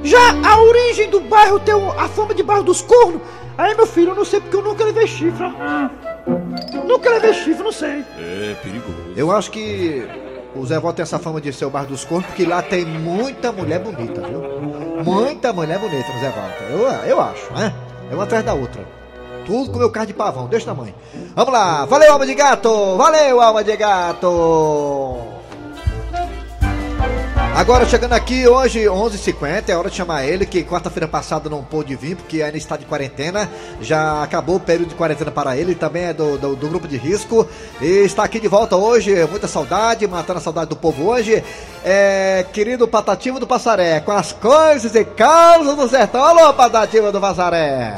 Já 0.02 0.32
a 0.48 0.60
origem 0.62 1.10
do 1.10 1.20
bairro 1.20 1.58
tem 1.58 1.74
a 1.74 2.08
fama 2.08 2.34
de 2.34 2.42
bairro 2.42 2.62
dos 2.62 2.82
cornos. 2.82 3.20
Aí, 3.58 3.74
meu 3.74 3.86
filho, 3.86 4.10
eu 4.10 4.14
não 4.14 4.24
sei 4.24 4.40
porque 4.40 4.56
eu 4.56 4.62
nunca 4.62 4.84
levei 4.84 5.06
chifre. 5.06 5.46
Nunca 6.86 7.10
levei 7.10 7.32
chifre, 7.34 7.62
não 7.62 7.72
sei. 7.72 8.04
É 8.18 8.54
perigoso. 8.62 9.12
Eu 9.16 9.30
acho 9.32 9.50
que 9.50 10.06
o 10.54 10.64
Zé 10.66 10.78
Volta 10.78 10.96
tem 10.96 11.02
essa 11.02 11.18
fama 11.18 11.40
de 11.40 11.52
ser 11.52 11.64
o 11.64 11.70
bar 11.70 11.86
dos 11.86 12.04
corpos, 12.04 12.26
porque 12.26 12.44
lá 12.44 12.62
tem 12.62 12.84
muita 12.84 13.52
mulher 13.52 13.80
bonita, 13.80 14.20
viu? 14.20 14.42
Muita 15.04 15.52
mulher 15.52 15.78
bonita 15.78 16.12
no 16.12 16.20
Zé 16.20 16.30
Volta. 16.30 16.64
Eu, 16.70 17.10
eu 17.10 17.20
acho, 17.20 17.52
né? 17.54 17.72
É 18.10 18.14
uma 18.14 18.24
atrás 18.24 18.44
da 18.44 18.54
outra. 18.54 18.86
Tudo 19.46 19.70
com 19.70 19.78
meu 19.78 19.90
carro 19.90 20.06
de 20.06 20.14
pavão, 20.14 20.48
desse 20.48 20.66
tamanho. 20.66 20.94
Vamos 21.34 21.52
lá, 21.52 21.84
valeu, 21.84 22.12
alma 22.12 22.26
de 22.26 22.34
gato! 22.34 22.96
Valeu, 22.96 23.40
alma 23.40 23.62
de 23.62 23.76
gato! 23.76 25.35
Agora 27.56 27.86
chegando 27.86 28.12
aqui, 28.12 28.46
hoje 28.46 28.80
11h50, 28.80 29.70
é 29.70 29.74
hora 29.74 29.88
de 29.88 29.96
chamar 29.96 30.26
ele, 30.26 30.44
que 30.44 30.62
quarta-feira 30.62 31.08
passada 31.08 31.48
não 31.48 31.64
pôde 31.64 31.96
vir, 31.96 32.14
porque 32.14 32.42
ainda 32.42 32.58
está 32.58 32.76
de 32.76 32.84
quarentena, 32.84 33.50
já 33.80 34.22
acabou 34.22 34.56
o 34.56 34.60
período 34.60 34.90
de 34.90 34.94
quarentena 34.94 35.30
para 35.30 35.56
ele, 35.56 35.74
também 35.74 36.02
é 36.04 36.12
do, 36.12 36.36
do, 36.36 36.54
do 36.54 36.68
grupo 36.68 36.86
de 36.86 36.98
risco, 36.98 37.48
e 37.80 38.04
está 38.04 38.24
aqui 38.24 38.38
de 38.38 38.46
volta 38.46 38.76
hoje, 38.76 39.26
muita 39.30 39.48
saudade, 39.48 40.06
matando 40.06 40.38
a 40.38 40.42
saudade 40.42 40.68
do 40.68 40.76
povo 40.76 41.06
hoje, 41.06 41.42
é, 41.82 42.44
querido 42.52 42.86
Patativo 42.86 43.40
do 43.40 43.46
Passaré, 43.46 44.00
com 44.00 44.12
as 44.12 44.32
coisas 44.32 44.94
e 44.94 45.02
causas 45.02 45.76
do 45.76 45.88
sertão, 45.88 46.22
alô 46.22 46.52
Patativo 46.52 47.10
do 47.10 47.22
Passaré! 47.22 47.96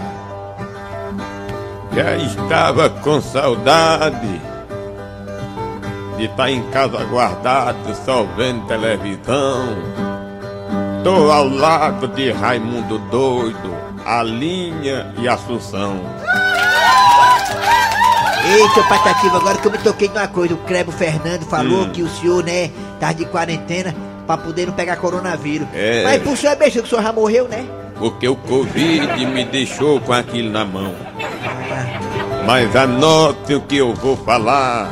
Já 1.92 2.16
estava 2.16 2.88
com 2.90 3.21
saudade 3.21 4.40
de 6.18 6.24
estar 6.24 6.50
em 6.50 6.62
casa 6.70 7.02
guardado, 7.04 7.76
só 8.04 8.24
vendo 8.37 8.66
televisão. 8.66 9.68
Tô 11.04 11.31
ao 11.31 11.48
lado 11.48 12.09
de 12.09 12.31
Raimundo 12.33 12.98
Doido, 13.11 13.74
a 14.04 14.22
linha 14.22 15.14
e 15.18 15.28
Assunção. 15.28 16.00
Ei, 18.50 18.68
seu 18.70 18.83
Patativo, 18.85 19.37
agora 19.37 19.59
que 19.59 19.66
eu 19.66 19.72
me 19.72 19.78
toquei 19.78 20.09
de 20.09 20.16
uma 20.18 20.26
coisa, 20.26 20.54
o 20.54 20.59
Crebo 20.59 20.90
Fernando 20.90 21.44
falou 21.44 21.83
Hum. 21.85 21.90
que 21.90 22.02
o 22.02 22.09
senhor, 22.09 22.42
né, 22.42 22.70
tá 22.98 23.12
de 23.12 23.24
quarentena 23.26 23.94
pra 24.26 24.37
poder 24.37 24.66
não 24.66 24.72
pegar 24.72 24.96
coronavírus. 24.96 25.68
É. 25.74 26.02
Mas 26.02 26.22
pro 26.22 26.37
senhor 26.37 26.57
é 26.61 26.70
que 26.70 26.81
o 26.81 26.87
senhor 26.87 27.02
já 27.02 27.12
morreu, 27.12 27.46
né? 27.46 27.64
Porque 27.98 28.26
o 28.28 28.37
Covid 28.37 29.26
me 29.26 29.44
deixou 29.44 30.00
com 30.00 30.12
aquilo 30.12 30.50
na 30.50 30.64
mão. 30.64 30.94
Mas 32.46 32.74
anote 32.74 33.54
o 33.54 33.61
que 33.61 33.76
eu 33.76 33.92
vou 33.94 34.16
falar. 34.16 34.88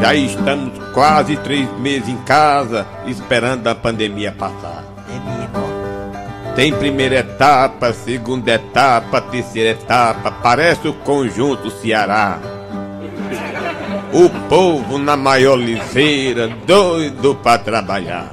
Já 0.00 0.14
estamos 0.14 0.78
quase 0.92 1.36
três 1.36 1.70
meses 1.78 2.08
em 2.08 2.16
casa, 2.18 2.86
esperando 3.06 3.66
a 3.68 3.74
pandemia 3.74 4.32
passar. 4.32 4.84
Tem 6.54 6.72
primeira 6.72 7.16
etapa, 7.16 7.92
segunda 7.92 8.52
etapa, 8.52 9.20
terceira 9.22 9.70
etapa, 9.70 10.30
parece 10.30 10.86
o 10.86 10.92
conjunto 10.92 11.70
Ceará. 11.70 12.38
O 14.12 14.28
povo 14.48 14.98
na 14.98 15.16
maior 15.16 15.56
liseira, 15.56 16.48
doido 16.66 17.34
pra 17.36 17.56
trabalhar. 17.56 18.30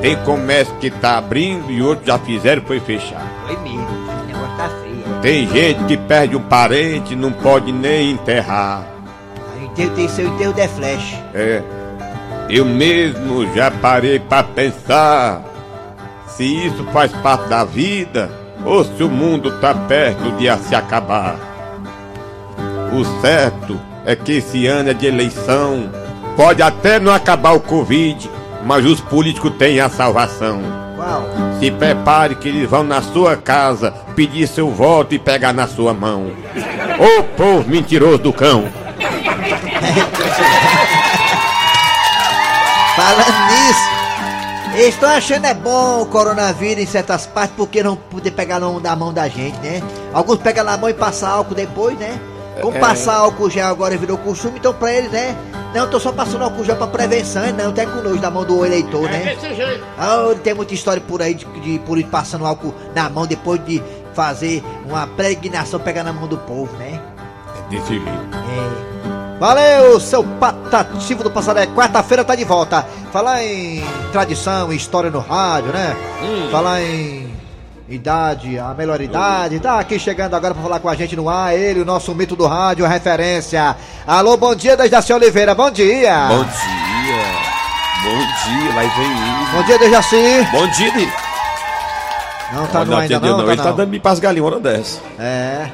Tem 0.00 0.16
comércio 0.24 0.74
que 0.76 0.90
tá 0.90 1.18
abrindo 1.18 1.70
e 1.70 1.82
outros 1.82 2.06
já 2.06 2.18
fizeram 2.18 2.62
foi 2.62 2.80
fechar. 2.80 3.26
Foi 3.46 3.56
mesmo, 3.58 3.86
o 3.86 4.26
negócio 4.26 4.56
tá 4.56 4.70
feio. 4.82 5.20
Tem 5.20 5.46
gente 5.48 5.84
que 5.84 5.96
perde 5.98 6.34
um 6.34 6.42
parente, 6.42 7.14
não 7.14 7.30
pode 7.30 7.70
nem 7.70 8.12
enterrar. 8.12 8.86
Enterro 9.70 9.94
tem 9.94 10.08
seu 10.08 10.26
enterro 10.26 10.52
de 10.52 10.68
flash. 10.68 11.16
É. 11.34 11.62
Eu 12.48 12.64
mesmo 12.64 13.46
já 13.54 13.70
parei 13.70 14.18
pra 14.18 14.42
pensar 14.42 15.42
se 16.26 16.44
isso 16.44 16.84
faz 16.92 17.12
parte 17.12 17.48
da 17.48 17.64
vida 17.64 18.30
ou 18.64 18.84
se 18.84 19.02
o 19.02 19.08
mundo 19.08 19.52
tá 19.60 19.72
perto 19.72 20.32
de 20.32 20.56
se 20.64 20.74
acabar. 20.74 21.36
O 22.92 23.04
certo 23.20 23.78
é 24.04 24.16
que 24.16 24.32
esse 24.32 24.66
ano 24.66 24.90
é 24.90 24.94
de 24.94 25.06
eleição. 25.06 25.90
Pode 26.36 26.60
até 26.60 26.98
não 26.98 27.12
acabar 27.12 27.52
o 27.52 27.60
Covid, 27.60 28.28
mas 28.64 28.84
os 28.84 29.00
políticos 29.00 29.52
têm 29.56 29.80
a 29.80 29.88
salvação. 29.88 30.60
Qual? 30.96 31.24
Se 31.60 31.70
prepare 31.70 32.34
que 32.34 32.48
eles 32.48 32.68
vão 32.68 32.82
na 32.82 33.00
sua 33.00 33.36
casa 33.36 33.92
pedir 34.16 34.48
seu 34.48 34.70
voto 34.70 35.14
e 35.14 35.18
pegar 35.18 35.52
na 35.52 35.68
sua 35.68 35.94
mão. 35.94 36.32
Ô 36.98 37.22
povo 37.22 37.68
mentiroso 37.68 38.18
do 38.18 38.32
cão! 38.32 38.79
Falando 42.96 43.46
nisso, 43.48 43.88
eles 44.74 44.94
estão 44.94 45.10
achando 45.10 45.44
é 45.46 45.54
bom 45.54 46.02
o 46.02 46.06
coronavírus 46.06 46.82
em 46.82 46.86
certas 46.86 47.26
partes 47.26 47.54
porque 47.56 47.82
não 47.82 47.96
poder 47.96 48.30
pegar 48.32 48.60
na 48.60 48.66
mão 48.66 48.80
da 48.80 48.94
mão 48.96 49.12
da 49.12 49.28
gente, 49.28 49.58
né? 49.60 49.82
Alguns 50.12 50.38
pegam 50.38 50.64
na 50.64 50.76
mão 50.76 50.90
e 50.90 50.94
passam 50.94 51.30
álcool 51.30 51.54
depois, 51.54 51.96
né? 51.98 52.18
Como 52.60 52.76
É. 52.76 52.80
passar 52.80 53.14
álcool 53.14 53.48
gel 53.48 53.68
agora 53.68 53.96
virou 53.96 54.18
costume, 54.18 54.58
então 54.58 54.74
pra 54.74 54.92
eles, 54.92 55.10
né? 55.10 55.34
Não, 55.74 55.88
tô 55.88 55.98
só 55.98 56.12
passando 56.12 56.44
álcool 56.44 56.62
gel 56.64 56.76
pra 56.76 56.86
prevenção, 56.86 57.46
e 57.46 57.52
não, 57.52 57.72
tem 57.72 57.86
com 57.86 58.02
nojo 58.02 58.20
da 58.20 58.30
mão 58.30 58.44
do 58.44 58.66
eleitor, 58.66 59.08
né? 59.08 59.34
desse 59.34 59.54
jeito. 59.54 59.82
Ah, 59.96 60.24
tem 60.42 60.52
muita 60.52 60.74
história 60.74 61.00
por 61.00 61.22
aí 61.22 61.32
de, 61.32 61.46
de 61.60 61.78
político 61.80 62.10
passando 62.10 62.44
álcool 62.44 62.74
na 62.94 63.08
mão 63.08 63.26
depois 63.26 63.64
de 63.64 63.82
fazer 64.12 64.62
uma 64.86 65.06
pregnação 65.06 65.80
pegar 65.80 66.02
na 66.02 66.12
mão 66.12 66.26
do 66.26 66.36
povo, 66.36 66.70
né? 66.76 67.00
Desse 67.70 67.88
jeito. 67.88 68.04
Valeu, 69.40 69.98
seu 69.98 70.22
patativo 70.22 71.24
do 71.24 71.30
Passaré. 71.30 71.66
Quarta-feira 71.66 72.22
tá 72.22 72.34
de 72.34 72.44
volta. 72.44 72.86
Falar 73.10 73.42
em 73.42 73.82
tradição, 74.12 74.70
história 74.70 75.10
no 75.10 75.18
rádio, 75.18 75.72
né? 75.72 75.96
Falar 76.52 76.82
em 76.82 77.34
idade, 77.88 78.58
a 78.58 78.74
melhor 78.74 79.00
idade. 79.00 79.58
Tá 79.58 79.80
aqui 79.80 79.98
chegando 79.98 80.34
agora 80.34 80.52
pra 80.52 80.62
falar 80.62 80.78
com 80.78 80.90
a 80.90 80.94
gente 80.94 81.16
no 81.16 81.26
ar. 81.30 81.56
Ele, 81.56 81.80
o 81.80 81.86
nosso 81.86 82.14
mito 82.14 82.36
do 82.36 82.46
rádio, 82.46 82.84
a 82.84 82.88
referência. 82.88 83.74
Alô, 84.06 84.36
bom 84.36 84.54
dia, 84.54 84.76
Dejaci 84.76 85.10
Oliveira. 85.14 85.54
Bom 85.54 85.70
dia. 85.70 86.26
Bom 86.28 86.44
dia. 86.44 87.50
Bom 88.02 88.18
dia, 88.18 88.74
lá 88.74 88.82
vem 88.82 89.10
ele. 89.10 89.50
Bom 89.52 89.62
dia, 89.62 89.78
Dejaci. 89.78 90.48
Bom 90.52 90.66
dia. 90.68 91.12
Não 92.52 92.66
tá 92.66 92.84
no 92.84 92.94
ar 92.94 93.02
ainda 93.02 93.20
não, 93.20 93.40
Ele 93.48 93.56
tá 93.56 93.62
tá 93.62 93.68
não. 93.70 93.76
dando 93.76 93.88
me 93.88 94.00
pras 94.00 94.18
galinhas 94.18 94.44
uma 94.44 94.52
hora 94.56 94.60
dessa. 94.60 95.00
É. 95.18 95.66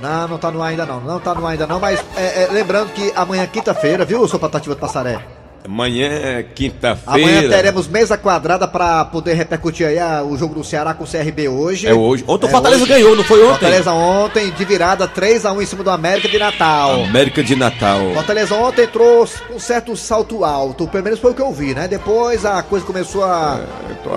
Não, 0.00 0.28
não 0.28 0.38
tá 0.38 0.50
no 0.50 0.62
ar 0.62 0.68
ainda 0.70 0.86
não. 0.86 1.00
Não 1.00 1.20
tá 1.20 1.34
no 1.34 1.46
ar 1.46 1.52
ainda 1.52 1.66
não, 1.66 1.80
mas 1.80 2.04
é, 2.16 2.44
é, 2.44 2.48
lembrando 2.50 2.92
que 2.92 3.12
amanhã 3.14 3.42
é 3.42 3.46
quinta-feira, 3.46 4.04
viu, 4.04 4.26
seu 4.28 4.38
Patativa 4.38 4.74
do 4.74 4.80
Passaré? 4.80 5.43
Amanhã 5.66 6.08
é 6.08 6.42
quinta-feira. 6.42 7.30
Amanhã 7.30 7.48
teremos 7.48 7.88
mesa 7.88 8.18
quadrada 8.18 8.68
pra 8.68 9.02
poder 9.06 9.32
repercutir 9.32 9.86
aí 9.86 9.98
ah, 9.98 10.22
o 10.22 10.36
jogo 10.36 10.56
do 10.56 10.62
Ceará 10.62 10.92
com 10.92 11.04
o 11.04 11.06
CRB 11.06 11.48
hoje. 11.48 11.86
É 11.86 11.94
hoje. 11.94 12.22
Ontem 12.28 12.44
o 12.44 12.50
Fortaleza 12.50 12.84
ganhou, 12.84 13.16
não 13.16 13.24
foi 13.24 13.40
ontem? 13.40 13.52
Fortaleza 13.52 13.92
ontem, 13.92 14.50
de 14.50 14.62
virada 14.62 15.08
3x1 15.08 15.62
em 15.62 15.64
cima 15.64 15.82
do 15.82 15.88
América 15.88 16.28
de 16.28 16.38
Natal. 16.38 17.04
América 17.04 17.42
de 17.42 17.56
Natal. 17.56 18.12
Fortaleza 18.12 18.54
ontem 18.54 18.82
entrou 18.82 19.26
um 19.50 19.58
certo 19.58 19.96
salto 19.96 20.44
alto, 20.44 20.86
pelo 20.86 21.02
menos 21.02 21.18
foi 21.18 21.30
o 21.30 21.34
que 21.34 21.40
eu 21.40 21.50
vi, 21.50 21.72
né? 21.74 21.88
Depois 21.88 22.44
a 22.44 22.62
coisa 22.62 22.84
começou 22.84 23.24
a, 23.24 23.58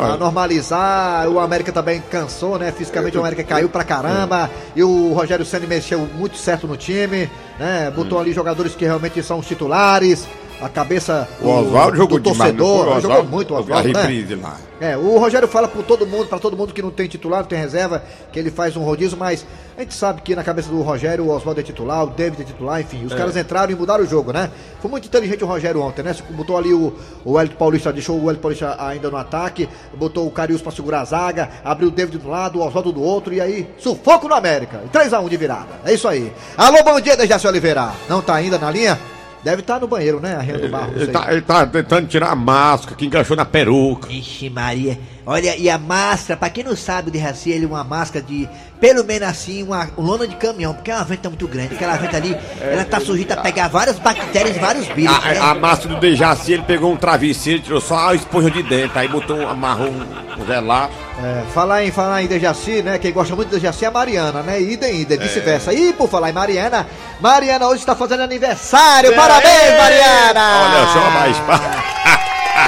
a 0.02 0.18
normalizar, 0.18 1.30
o 1.30 1.40
América 1.40 1.72
também 1.72 2.04
cansou, 2.12 2.60
né? 2.60 2.74
Fisicamente 2.74 3.16
o 3.16 3.22
América 3.22 3.46
caiu 3.46 3.70
pra 3.70 3.86
caramba, 3.86 4.52
e 4.76 4.84
o 4.84 5.14
Rogério 5.14 5.46
Senna 5.46 5.66
mexeu 5.66 6.10
muito 6.14 6.36
certo 6.36 6.68
no 6.68 6.76
time, 6.76 7.30
né? 7.58 7.90
Botou 7.96 8.20
ali 8.20 8.34
jogadores 8.34 8.76
que 8.76 8.84
realmente 8.84 9.24
são 9.24 9.40
os 9.40 9.48
titulares, 9.48 10.28
a 10.62 10.70
cabeça 10.70 11.28
O 11.42 11.50
Oswaldo 11.50 11.92
do 11.92 11.98
jogou 11.98 12.20
demais, 12.20 12.54
não 12.54 12.66
torcedor, 12.66 12.98
o 12.98 13.02
jogou 13.02 13.24
muito 13.26 13.54
o 13.54 13.58
Oswaldo, 13.60 13.90
né? 13.90 14.26
lá. 14.42 14.58
É, 14.80 14.96
o 14.96 15.18
Rogério 15.18 15.48
fala 15.48 15.68
por 15.68 15.84
todo 15.84 16.06
mundo, 16.06 16.28
pra 16.28 16.38
todo 16.38 16.56
mundo 16.56 16.72
que 16.74 16.82
não 16.82 16.92
tem 16.92 17.08
titular, 17.08 17.42
não 17.42 17.48
tem 17.48 17.58
reserva, 17.58 18.04
que 18.32 18.38
ele 18.38 18.52
faz 18.52 18.78
um 18.78 18.84
rodízio, 18.84 19.18
mas 19.18 19.44
a 19.76 19.82
gente 19.82 19.94
sabe 19.96 20.22
que 20.22 20.36
na 20.36 20.44
cabeça 20.44 20.70
do 20.70 20.82
Rogério 20.82 21.26
o 21.26 21.30
Oswaldo 21.32 21.60
é 21.60 21.64
titular, 21.64 22.04
o 22.04 22.08
David 22.08 22.44
é 22.44 22.46
titular, 22.46 22.80
enfim, 22.82 23.04
os 23.06 23.12
É. 23.12 23.16
caras 23.16 23.36
entraram 23.36 23.72
e 23.72 23.76
mudaram 23.76 24.04
o 24.04 24.08
jogo, 24.08 24.32
né? 24.32 24.52
Foi 24.80 24.90
muito 24.90 25.08
inteligente 25.08 25.44
o 25.44 25.48
Rogério 25.48 25.82
ontem, 25.82 26.04
né? 26.04 26.16
Botou 26.32 26.58
ali 26.58 26.74
o, 26.74 26.94
o 27.26 27.34
Wellington 27.34 27.58
Paulista, 27.58 27.92
deixou 27.92 28.18
o 28.18 28.26
Wellington 28.26 28.42
Paulista 28.42 28.76
ainda 28.80 29.10
no 29.10 29.18
ataque, 29.18 29.68
botou 29.96 30.28
o 30.28 30.32
Carius 30.32 30.62
pra 30.62 30.72
segurar 30.72 31.02
a 31.02 31.06
zaga, 31.06 31.50
abriu 31.64 31.88
o 31.88 31.92
David 31.92 32.20
do 32.20 32.30
lado, 32.30 32.60
o 32.60 32.66
Oswaldo 32.66 32.92
do 32.92 33.02
outro, 33.02 33.34
e 33.34 33.42
aí, 33.42 33.68
sufoco 33.80 34.28
no 34.28 34.36
América. 34.36 34.82
3x1 34.94 35.28
de 35.28 35.38
virada. 35.38 35.70
É 35.86 35.94
isso 35.94 36.08
aí. 36.08 36.32
Alô, 36.56 36.84
bom 36.84 37.00
dia, 37.02 37.18
Dejaci 37.18 37.48
Oliveira. 37.48 37.92
Não 38.08 38.22
tá 38.22 38.36
ainda 38.36 38.60
na 38.60 38.70
linha? 38.70 39.00
Deve 39.44 39.62
estar 39.62 39.80
no 39.80 39.88
banheiro, 39.88 40.20
né? 40.20 40.36
A 40.36 40.42
Renda 40.42 40.60
do 40.60 40.70
Barro. 40.70 40.92
Ele 40.96 41.06
sei. 41.06 41.14
tá, 41.14 41.32
ele 41.32 41.42
tá 41.42 41.66
tentando 41.66 42.08
tirar 42.08 42.32
a 42.32 42.36
máscara 42.36 42.96
que 42.96 43.06
encaixou 43.06 43.36
na 43.38 43.46
peruca. 43.46 44.12
Ixi, 44.12 44.50
Maria. 44.50 45.00
Olha, 45.30 45.58
e 45.58 45.70
a 45.70 45.78
máscara, 45.78 46.38
pra 46.40 46.50
quem 46.50 46.64
não 46.64 46.74
sabe 46.74 47.12
de 47.12 47.18
Raci, 47.18 47.52
ele 47.52 47.66
é 47.66 47.68
uma 47.68 47.84
máscara 47.84 48.24
de, 48.26 48.48
pelo 48.80 49.04
menos 49.04 49.28
assim, 49.28 49.62
uma 49.62 49.90
lona 49.98 50.26
de 50.26 50.38
caminhão, 50.38 50.74
porque 50.74 50.90
é 50.90 50.96
uma 50.96 51.04
venta 51.04 51.28
muito 51.28 51.46
grande. 51.50 51.76
Aquela 51.76 51.98
venta 51.98 52.16
ali, 52.16 52.34
ela 52.62 52.86
tá 52.86 53.02
sujeita 53.02 53.34
a 53.34 53.38
pegar 53.42 53.68
várias 53.68 54.00
bactérias 54.00 54.56
e 54.56 54.60
vários 54.60 54.88
vírus. 54.88 55.12
né? 55.26 55.38
A, 55.38 55.52
a 55.52 55.54
máscara 55.56 55.94
do 55.96 56.00
Dejaci, 56.00 56.54
ele 56.54 56.64
pegou 56.64 56.94
um 56.94 56.96
travesseiro, 56.96 57.62
tirou 57.62 57.82
só 57.82 58.08
a 58.12 58.16
esponja 58.16 58.50
de 58.50 58.64
dentro, 58.64 58.98
aí 58.98 59.10
botou, 59.10 59.36
um- 59.38 59.50
amarrou 59.50 59.90
um, 59.90 60.46
velado. 60.46 60.94
É, 61.22 61.44
falar 61.54 61.84
em 61.84 61.92
falar 61.92 62.24
em 62.24 62.28
Dejaci, 62.28 62.82
né? 62.82 62.98
Quem 62.98 63.12
gosta 63.12 63.36
muito 63.36 63.50
de 63.50 63.56
Dejaci 63.56 63.84
é 63.84 63.88
a 63.90 63.92
Mariana, 63.92 64.42
né? 64.44 64.62
Idem, 64.62 65.02
idem, 65.02 65.18
vice-versa. 65.20 65.74
E 65.74 65.92
por 65.92 66.08
falar 66.08 66.30
em 66.30 66.34
Mariana, 66.34 66.88
Mariana 67.20 67.68
hoje 67.68 67.80
está 67.82 67.96
fazendo 67.98 68.22
aniversário. 68.24 69.14
Parabéns, 69.14 69.78
Mariana! 69.78 70.42
Olha 70.64 70.88
só, 70.94 71.10
mais. 71.10 71.97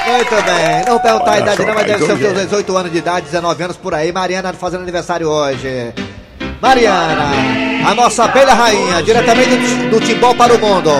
Muito 0.06 0.44
bem, 0.44 0.84
não 0.86 0.98
perguntar 0.98 1.32
a 1.32 1.38
idade 1.38 1.56
só, 1.56 1.66
não, 1.66 1.74
mas 1.74 1.86
deve 1.86 2.06
ser 2.06 2.12
os 2.12 2.18
seus 2.20 2.34
18 2.34 2.76
anos 2.76 2.92
de 2.92 2.98
idade, 2.98 3.26
19 3.26 3.62
anos 3.62 3.76
por 3.76 3.94
aí. 3.94 4.12
Mariana 4.12 4.52
fazendo 4.52 4.82
aniversário 4.82 5.28
hoje. 5.28 5.92
Mariana, 6.60 7.30
a 7.88 7.94
nossa 7.94 8.24
abelha 8.24 8.54
rainha, 8.54 9.02
diretamente 9.02 9.56
do, 9.56 9.90
do 9.90 10.00
Timbó 10.00 10.34
para 10.34 10.54
o 10.54 10.58
mundo. 10.58 10.90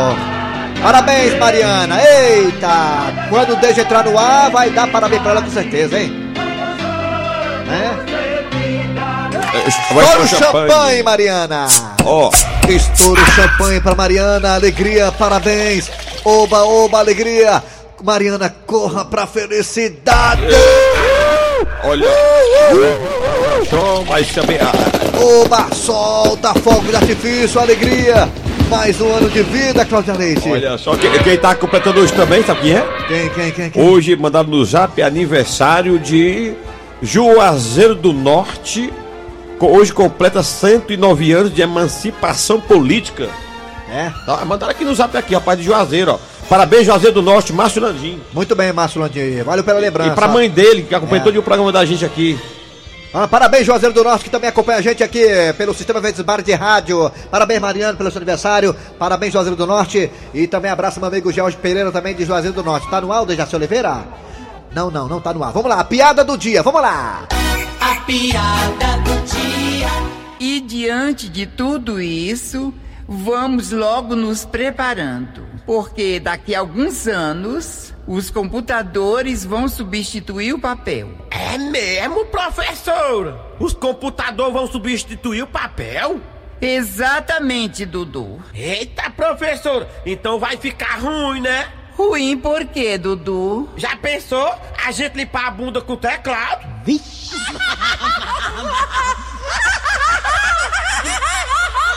Parabéns, 0.83 1.38
Mariana. 1.38 1.98
Eita, 2.03 3.29
quando 3.29 3.57
deixa 3.61 3.83
entrar 3.83 4.05
no 4.05 4.18
ar, 4.18 4.50
vai 4.50 4.70
dar 4.70 4.87
parabéns 4.88 5.22
pra 5.22 5.33
ela 5.33 5.42
com 5.42 5.50
certeza, 5.50 5.98
hein? 5.98 6.33
É? 7.70 8.11
Estoura 9.68 10.20
o 10.20 10.26
champanhe, 10.26 11.03
Mariana! 11.03 11.66
Ó, 12.05 12.31
Estoura 12.68 13.20
o 13.20 13.26
champanhe 13.33 13.81
pra 13.81 13.94
Mariana, 13.94 14.55
alegria, 14.55 15.12
parabéns! 15.12 15.90
Oba, 16.24 16.62
oba, 16.62 16.98
alegria! 16.98 17.62
Mariana, 18.02 18.54
corra 18.66 19.04
pra 19.04 19.26
felicidade! 19.26 20.42
Olha. 21.84 22.06
Mais 24.08 24.32
também. 24.32 24.58
Oba, 25.42 25.68
solta 25.74 26.54
fogo 26.54 26.88
de 26.88 26.96
artifício, 26.96 27.60
alegria! 27.60 28.28
Mais 28.70 29.00
um 29.00 29.12
ano 29.12 29.28
de 29.28 29.42
vida, 29.42 29.84
Cláudia 29.84 30.14
Leite! 30.14 30.48
Olha 30.48 30.78
só, 30.78 30.96
quem, 30.96 31.10
quem 31.22 31.36
tá 31.36 31.54
completando 31.54 32.00
hoje 32.00 32.12
também, 32.12 32.42
sabe 32.42 32.60
quem 32.62 32.72
é? 32.72 32.86
Quem, 33.06 33.28
quem, 33.30 33.50
quem, 33.50 33.70
quem? 33.70 33.82
Hoje, 33.82 34.16
mandado 34.16 34.50
no 34.50 34.64
zap, 34.64 35.00
é 35.00 35.04
aniversário 35.04 35.98
de 35.98 36.54
Juazeiro 37.02 37.94
do 37.94 38.12
Norte, 38.12 38.92
hoje 39.60 39.92
completa 39.92 40.42
109 40.42 41.32
anos 41.32 41.54
de 41.54 41.60
emancipação 41.60 42.60
política. 42.60 43.28
É? 43.92 44.10
Tá, 44.24 44.42
mandaram 44.44 44.70
aqui 44.70 44.84
no 44.84 44.94
zap 44.94 45.16
aqui, 45.16 45.34
rapaz, 45.34 45.58
de 45.58 45.64
Juazeiro, 45.64 46.12
ó. 46.12 46.39
Parabéns, 46.50 46.84
Juazeiro 46.84 47.14
do 47.14 47.22
Norte, 47.22 47.52
Márcio 47.52 47.80
Landim. 47.80 48.20
Muito 48.32 48.56
bem, 48.56 48.72
Márcio 48.72 49.00
Landim. 49.00 49.40
Valeu 49.44 49.62
pela 49.62 49.78
lembrança. 49.78 50.10
E 50.10 50.14
pra 50.16 50.26
mãe 50.26 50.50
dele, 50.50 50.82
que 50.82 50.92
acompanha 50.94 51.22
É. 51.22 51.24
todo 51.24 51.38
o 51.38 51.42
programa 51.44 51.70
da 51.70 51.84
gente 51.84 52.04
aqui. 52.04 52.36
Ah, 53.14 53.26
parabéns, 53.28 53.64
Juazeiro 53.66 53.94
do 53.94 54.02
Norte, 54.02 54.24
que 54.24 54.30
também 54.30 54.48
acompanha 54.50 54.78
a 54.78 54.82
gente 54.82 55.00
aqui 55.02 55.24
pelo 55.56 55.72
Sistema 55.72 56.00
Verdes 56.00 56.20
Bar 56.22 56.42
de 56.42 56.52
Rádio. 56.52 57.10
Parabéns, 57.30 57.60
Mariano, 57.60 57.96
pelo 57.96 58.10
seu 58.10 58.18
aniversário. 58.18 58.74
Parabéns, 58.98 59.32
Juazeiro 59.32 59.56
do 59.56 59.66
Norte. 59.66 60.10
E 60.34 60.46
também 60.48 60.70
abraço 60.72 60.98
meu 61.00 61.08
amigo 61.08 61.32
Jorge 61.32 61.56
Pereira, 61.56 61.92
também 61.92 62.14
de 62.16 62.24
Juazeiro 62.24 62.54
do 62.54 62.64
Norte. 62.64 62.88
Tá 62.90 63.00
no 63.00 63.12
ar, 63.12 63.24
Dejaci 63.24 63.54
Oliveira? 63.54 64.04
Não, 64.74 64.90
não, 64.90 65.08
não 65.08 65.20
tá 65.20 65.32
no 65.32 65.42
ar. 65.44 65.52
Vamos 65.52 65.68
lá, 65.70 65.78
a 65.80 65.84
piada 65.84 66.24
do 66.24 66.36
dia, 66.36 66.62
vamos 66.64 66.82
lá. 66.82 67.26
A 67.80 67.94
piada 68.02 68.96
do 69.04 69.20
dia. 69.26 69.88
E 70.40 70.60
diante 70.60 71.28
de 71.28 71.46
tudo 71.46 72.00
isso, 72.00 72.72
vamos 73.12 73.73
logo 73.73 74.14
nos 74.14 74.44
preparando, 74.44 75.44
porque 75.66 76.20
daqui 76.20 76.55
a 76.55 76.61
alguns 76.61 77.09
anos 77.09 77.92
os 78.07 78.31
computadores 78.31 79.44
vão 79.44 79.68
substituir 79.68 80.53
o 80.53 80.61
papel. 80.61 81.11
É 81.29 81.59
mesmo, 81.59 82.27
professor? 82.27 83.37
Os 83.59 83.75
computadores 83.75 84.53
vão 84.53 84.66
substituir 84.68 85.42
o 85.42 85.46
papel? 85.49 86.20
Exatamente, 86.61 87.85
Dudu. 87.85 88.40
Eita, 88.55 89.11
professor, 89.11 89.88
então 90.07 90.38
vai 90.38 90.57
ficar 90.57 91.01
ruim, 91.01 91.40
né? 91.40 91.68
Ruim 91.96 92.38
por 92.38 92.64
quê, 92.66 92.96
Dudu? 92.96 93.68
Já 93.77 93.96
pensou 93.96 94.55
a 94.87 94.92
gente 94.92 95.16
limpar 95.16 95.49
a 95.49 95.51
bunda 95.51 95.81
com 95.81 95.94
o 95.94 95.96
teclado? 95.96 96.64
Vixe. 96.85 97.35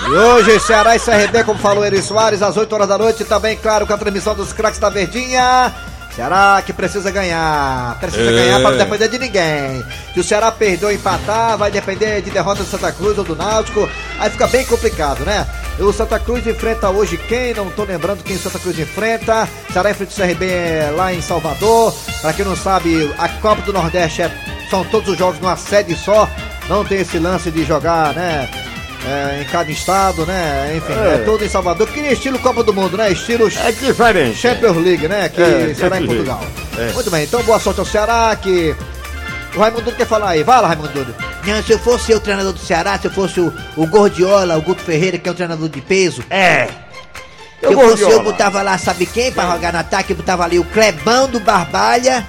E 0.08 0.16
hoje, 0.16 0.60
Ceará 0.60 0.96
e 0.96 1.00
CRB, 1.00 1.44
como 1.44 1.60
falou 1.60 1.84
Eri 1.86 2.02
Soares, 2.02 2.42
às 2.42 2.56
8 2.58 2.74
horas 2.74 2.88
da 2.88 2.98
noite, 2.98 3.24
também, 3.24 3.56
claro, 3.58 3.88
com 3.88 3.94
a 3.94 3.98
transmissão 3.98 4.36
dos 4.36 4.52
craques 4.54 4.80
da 4.80 4.90
Verdinha. 4.90 5.74
Ceará 6.16 6.62
que 6.64 6.72
precisa 6.72 7.10
ganhar. 7.10 7.98
Precisa 8.00 8.30
É. 8.30 8.34
ganhar 8.34 8.60
para 8.62 8.72
não 8.72 8.78
depender 8.78 9.08
de 9.08 9.18
ninguém. 9.18 9.84
Se 10.14 10.20
o 10.20 10.24
Ceará 10.24 10.52
perder 10.52 10.86
ou 10.86 10.92
empatar, 10.92 11.58
vai 11.58 11.72
depender 11.72 12.22
de 12.22 12.30
derrota 12.30 12.64
do 12.64 12.70
Santa 12.70 12.92
Cruz 12.92 13.18
ou 13.18 13.24
do 13.24 13.36
Náutico. 13.36 13.90
Aí 14.20 14.30
fica 14.30 14.46
bem 14.46 14.64
complicado, 14.66 15.26
né? 15.26 15.48
O 15.80 15.92
Santa 15.92 16.20
Cruz 16.20 16.46
enfrenta 16.46 16.90
hoje 16.92 17.18
quem? 17.18 17.56
Não 17.56 17.68
tô 17.72 17.84
lembrando 17.84 18.24
quem 18.24 18.36
o 18.36 18.40
Santa 18.40 18.60
Cruz 18.60 18.78
enfrenta. 18.78 19.50
Ceará 19.72 19.90
enfrenta 19.90 20.12
o 20.12 20.16
CRB 20.16 20.46
lá 20.96 21.12
em 21.12 21.22
Salvador. 21.22 21.96
Pra 22.22 22.32
quem 22.32 22.46
não 22.46 22.56
sabe, 22.56 23.12
a 23.18 23.28
Copa 23.28 23.64
do 23.64 23.74
Nordeste 23.74 24.22
é- 24.22 24.32
são 24.70 24.84
todos 24.86 25.10
os 25.10 25.18
jogos 25.18 25.40
numa 25.40 25.58
sede 25.58 25.96
só. 25.96 26.30
Não 26.70 26.86
tem 26.86 27.00
esse 27.00 27.18
lance 27.18 27.50
de 27.50 27.66
jogar, 27.66 28.14
né? 28.14 28.48
É, 29.06 29.42
em 29.42 29.46
cada 29.46 29.72
estado, 29.72 30.26
né? 30.26 30.74
Enfim, 30.78 30.94
é. 30.94 31.16
É. 31.16 31.18
tudo 31.20 31.44
em 31.44 31.50
Salvador. 31.50 31.88
Que 31.88 32.02
nem 32.02 32.12
estilo 32.14 32.40
Copa 32.40 32.64
do 32.64 32.74
Mundo, 32.74 32.98
né? 32.98 33.12
Estilo 33.12 33.48
É 33.48 33.72
diferente. 33.72 34.38
Champions 34.38 34.78
League, 34.78 35.08
né? 35.08 35.30
Que 35.30 35.42
É, 35.42 35.74
será 35.74 36.00
em 36.00 36.06
Portugal. 36.06 36.42
É. 36.78 36.92
Muito 36.94 37.12
bem, 37.12 37.24
então 37.24 37.44
boa 37.44 37.60
sorte 37.60 37.80
ao 37.80 37.86
Ceará, 37.86 38.36
que. 38.36 38.76
O 39.56 39.60
Raimundo 39.60 39.92
quer 39.92 40.08
falar 40.08 40.30
aí. 40.32 40.44
Vai 40.44 40.62
lá, 40.62 40.68
Raimundo. 40.70 41.16
Não, 41.46 41.64
se 41.64 41.72
eu 41.72 41.80
fosse 41.80 42.12
eu, 42.12 42.18
o 42.18 42.22
treinador 42.22 42.54
do 42.54 42.60
Ceará, 42.60 42.98
se 42.98 43.06
eu 43.06 43.12
fosse 43.12 43.40
o, 43.40 43.54
o 43.78 43.86
Gordiola, 43.86 44.58
o 44.58 44.62
Guto 44.62 44.82
Ferreira, 44.82 45.18
que 45.18 45.28
é 45.30 45.32
um 45.32 45.36
treinador 45.36 45.70
de 45.70 45.82
peso. 45.82 46.24
É. 46.30 46.68
Se 47.60 47.66
eu 47.68 47.72
Eu 47.74 47.80
fosse 47.90 48.02
eu, 48.04 48.24
botava 48.24 48.62
lá, 48.62 48.78
sabe 48.78 49.06
quem, 49.06 49.32
pra 49.32 49.52
jogar 49.52 49.72
no 49.74 49.80
ataque? 49.80 50.14
Botava 50.14 50.44
ali 50.44 50.58
o 50.60 50.64
Clebão 50.66 51.28
do 51.28 51.40
Barbalha. 51.40 52.28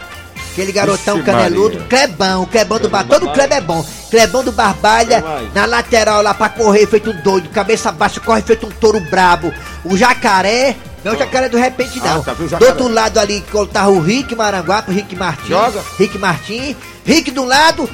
Aquele 0.52 0.70
garotão 0.70 1.16
Vixe 1.16 1.26
caneludo, 1.26 1.74
Maria. 1.80 1.88
Clebão, 1.88 2.42
o 2.42 2.46
Clebão 2.46 2.78
do 2.78 2.88
Barbalha. 2.88 3.20
Todo 3.20 3.32
Cleb 3.32 3.52
é 3.54 3.60
bom. 3.60 3.84
Clebão 4.14 4.44
do 4.44 4.53
Barbalha, 4.53 5.24
na 5.53 5.66
lateral 5.66 6.22
lá 6.22 6.33
pra 6.33 6.48
correr, 6.48 6.87
feito 6.87 7.11
um 7.11 7.20
doido, 7.20 7.48
cabeça 7.48 7.90
baixa, 7.90 8.20
corre 8.20 8.42
feito 8.42 8.64
um 8.64 8.70
touro 8.70 9.00
brabo. 9.11 9.53
O 9.85 9.96
jacaré, 9.96 10.77
não 11.05 11.11
é 11.12 11.16
o 11.16 11.18
jacaré 11.18 11.48
do 11.48 11.59
repente, 11.59 11.98
não. 11.98 12.20
Ah, 12.20 12.22
tá, 12.24 12.33
o 12.33 12.46
do 12.46 12.64
outro 12.64 12.87
lado 12.88 13.18
ali, 13.18 13.44
tava 13.72 13.90
o 13.90 14.00
Rick 14.00 14.37
Maranguape, 14.37 14.92
o 14.92 14.94
Rick 14.94 15.16
Martins. 15.16 15.48
Joga. 15.48 15.83
Rick 15.98 16.16
Martins. 16.16 16.77
Rick 17.05 17.33
do 17.33 17.44
lado, 17.44 17.90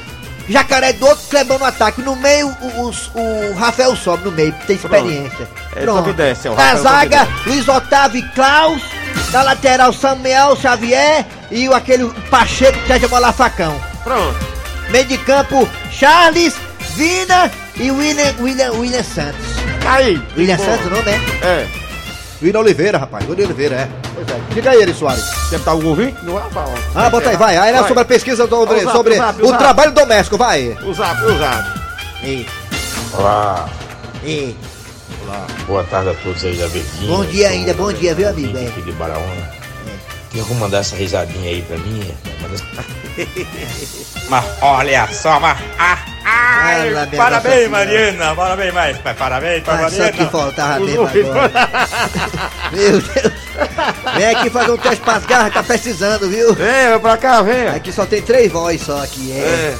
Jacaré 0.47 0.93
do 0.93 1.07
outro, 1.07 1.25
Clebão 1.31 1.59
no 1.59 1.65
ataque. 1.65 2.03
No 2.03 2.15
meio, 2.17 2.49
o, 2.61 2.83
os- 2.89 3.11
o 3.15 3.55
Rafael 3.55 3.97
sobe 3.97 4.25
no 4.27 4.33
meio, 4.33 4.55
tem 4.67 4.77
experiência. 4.77 5.49
É 5.75 5.87
sobe 5.87 6.11
e 6.11 6.13
desce, 6.13 6.49
é 6.49 6.51
o 6.51 6.55
Na 6.55 6.75
zaga. 6.75 7.29
Luiz 7.47 7.67
Otávio 7.67 8.19
e 8.21 8.29
Klaus. 8.35 8.83
Na 9.33 9.43
lateral, 9.43 9.91
Samuel 9.95 10.55
Xavier. 10.57 11.25
E 11.51 11.67
o, 11.67 11.75
aquele 11.75 12.05
Pacheco 12.31 12.79
que 12.81 12.89
já 12.89 13.01
chamou 13.01 13.19
lá 13.21 13.33
facão. 13.33 13.75
Pronto. 14.05 14.60
Meio 14.91 15.07
de 15.07 15.19
campo, 15.19 15.69
Charles, 15.91 16.55
Vina 16.97 17.51
e 17.77 17.91
William, 17.91 18.35
William, 18.41 18.73
William 18.73 19.03
Santos. 19.03 19.41
Aí. 19.87 20.21
William 20.37 20.57
bom. 20.57 20.65
Santos 20.65 20.87
o 20.87 20.91
nome 20.91 21.11
é? 21.11 21.47
É. 21.47 21.69
William 22.43 22.61
Oliveira, 22.61 22.99
rapaz. 22.99 23.29
William 23.29 23.47
Oliveira, 23.47 23.77
é. 23.77 23.89
Pois 24.15 24.29
é. 24.29 24.41
Diga 24.53 24.71
aí, 24.71 24.83
Eri 24.83 24.95
Soares. 24.95 25.25
Quer 25.49 25.59
botar 25.59 25.71
algum 25.73 25.89
ouvinte? 25.89 26.17
Não 26.25 26.35
vai 26.35 26.51
falar. 26.51 26.79
Ah, 26.95 27.11
bota 27.11 27.31
aí, 27.31 27.37
vai. 27.37 27.57
Aí 27.57 27.75
é 27.75 27.83
sobre 27.85 28.01
a 28.01 28.05
pesquisa 28.05 28.49
sobre, 28.49 28.75
O 28.75 28.81
zap, 28.81 28.97
sobre 28.97 29.15
o 29.15 29.17
zap, 29.17 29.43
o, 29.43 29.57
trabalho 29.57 29.93
doméstico, 29.93 30.37
vai. 30.37 30.77
O 30.85 30.93
zap, 30.93 31.23
o 31.23 31.39
zap. 31.39 31.81
E, 32.23 32.47
Olá, 33.15 33.69
e. 34.25 34.57
boa 35.67 35.85
tarde 35.85 36.11
a 36.11 36.15
todos 36.15 36.45
aí 36.45 36.57
da 36.57 36.67
Verdinha. 36.67 37.17
Bom 37.17 37.25
dia 37.25 37.49
ainda, 37.49 37.75
bom 37.75 37.93
dia, 37.93 38.15
viu, 38.15 38.29
amigo? 38.29 38.59
É. 38.59 38.67
Aqui 38.67 38.83
de 38.83 38.93
Baraúna. 38.93 39.60
Tem 40.33 40.45
como 40.45 40.61
mandar 40.61 40.79
essa 40.79 40.95
risadinha 40.95 41.51
aí 41.51 41.63
pra 41.63 41.77
mim? 41.79 42.15
Mas 44.29 44.45
olha 44.63 45.09
só, 45.09 45.41
mas. 45.41 45.59
Ah, 45.79 45.99
minha 46.85 47.07
parabéns, 47.17 47.69
Mariana. 47.69 48.35
Parabéns, 48.37 48.73
mais. 48.75 48.97
Parabéns 48.99 49.63
pra 49.65 49.75
Ah, 49.75 49.77
só 49.79 49.83
Mariana. 49.83 50.13
que 50.13 50.27
faltava 50.27 50.81
mesmo 50.81 51.07
agora. 51.07 51.51
Meu 52.73 53.01
Deus. 53.01 53.33
Vem 54.17 54.27
aqui 54.35 54.51
fazer 54.51 54.71
um 54.71 54.77
teste 54.77 55.01
pras 55.05 55.27
garras, 55.27 55.53
tá 55.53 55.63
precisando, 55.65 56.29
viu? 56.29 56.55
Vem, 56.55 56.99
pra 57.01 57.17
cá, 57.17 57.43
vem. 57.43 57.67
Aqui 57.69 57.93
só 57.93 58.07
tem 58.07 58.23
três 58.23 58.51
vozes 58.53 58.83
só 58.83 59.03
aqui, 59.03 59.33
é. 59.33 59.37
É. 59.75 59.77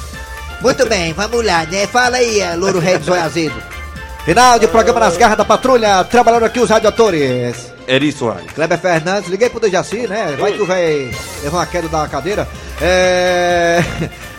Muito 0.61 0.85
bem, 0.87 1.13
vamos 1.13 1.45
lá, 1.47 1.65
né? 1.67 1.87
Fala 1.87 2.17
aí, 2.17 2.41
eh, 2.41 2.55
Louro 2.57 2.81
Rei 2.81 2.99
do 2.99 3.15
Azedo. 3.15 3.55
Final 4.25 4.59
de 4.59 4.67
programa 4.69 5.01
nas 5.01 5.17
garras 5.17 5.39
da 5.39 5.45
patrulha. 5.45 6.05
Trabalhando 6.05 6.45
aqui 6.45 6.59
os 6.61 6.69
radioatores. 6.69 7.70
Eri 7.91 8.13
Soares. 8.13 8.53
Kleber 8.53 8.79
Fernandes, 8.79 9.29
liguei 9.29 9.51
pro 9.51 9.59
Dejaci, 9.59 10.07
né? 10.07 10.37
Vai 10.39 10.53
que 10.53 10.63
o 10.63 10.67
velho 10.67 11.11
levou 11.43 11.59
uma 11.59 11.67
queda 11.67 11.89
da 11.89 12.07
cadeira. 12.07 12.47
É... 12.81 13.83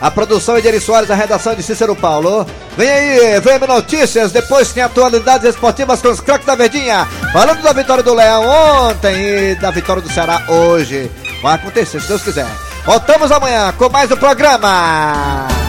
A 0.00 0.10
produção 0.10 0.56
é 0.56 0.60
de 0.62 0.68
Eri 0.68 0.80
Soares, 0.80 1.10
a 1.10 1.14
redação 1.14 1.52
é 1.52 1.54
de 1.54 1.62
Cícero 1.62 1.94
Paulo. 1.94 2.46
Vem 2.76 2.88
aí, 2.88 3.40
VM 3.40 3.68
Notícias, 3.68 4.32
depois 4.32 4.72
tem 4.72 4.82
atualidades 4.82 5.46
esportivas 5.46 6.00
com 6.00 6.08
os 6.08 6.20
craques 6.20 6.46
da 6.46 6.54
Verdinha. 6.54 7.06
Falando 7.32 7.62
da 7.62 7.72
vitória 7.72 8.02
do 8.02 8.14
Leão 8.14 8.42
ontem 8.88 9.52
e 9.52 9.54
da 9.56 9.70
vitória 9.70 10.02
do 10.02 10.10
Ceará 10.10 10.42
hoje. 10.48 11.10
Vai 11.42 11.56
acontecer, 11.56 12.00
se 12.00 12.08
Deus 12.08 12.22
quiser. 12.22 12.48
Voltamos 12.86 13.30
amanhã 13.30 13.72
com 13.76 13.88
mais 13.90 14.10
um 14.10 14.16
programa. 14.16 15.61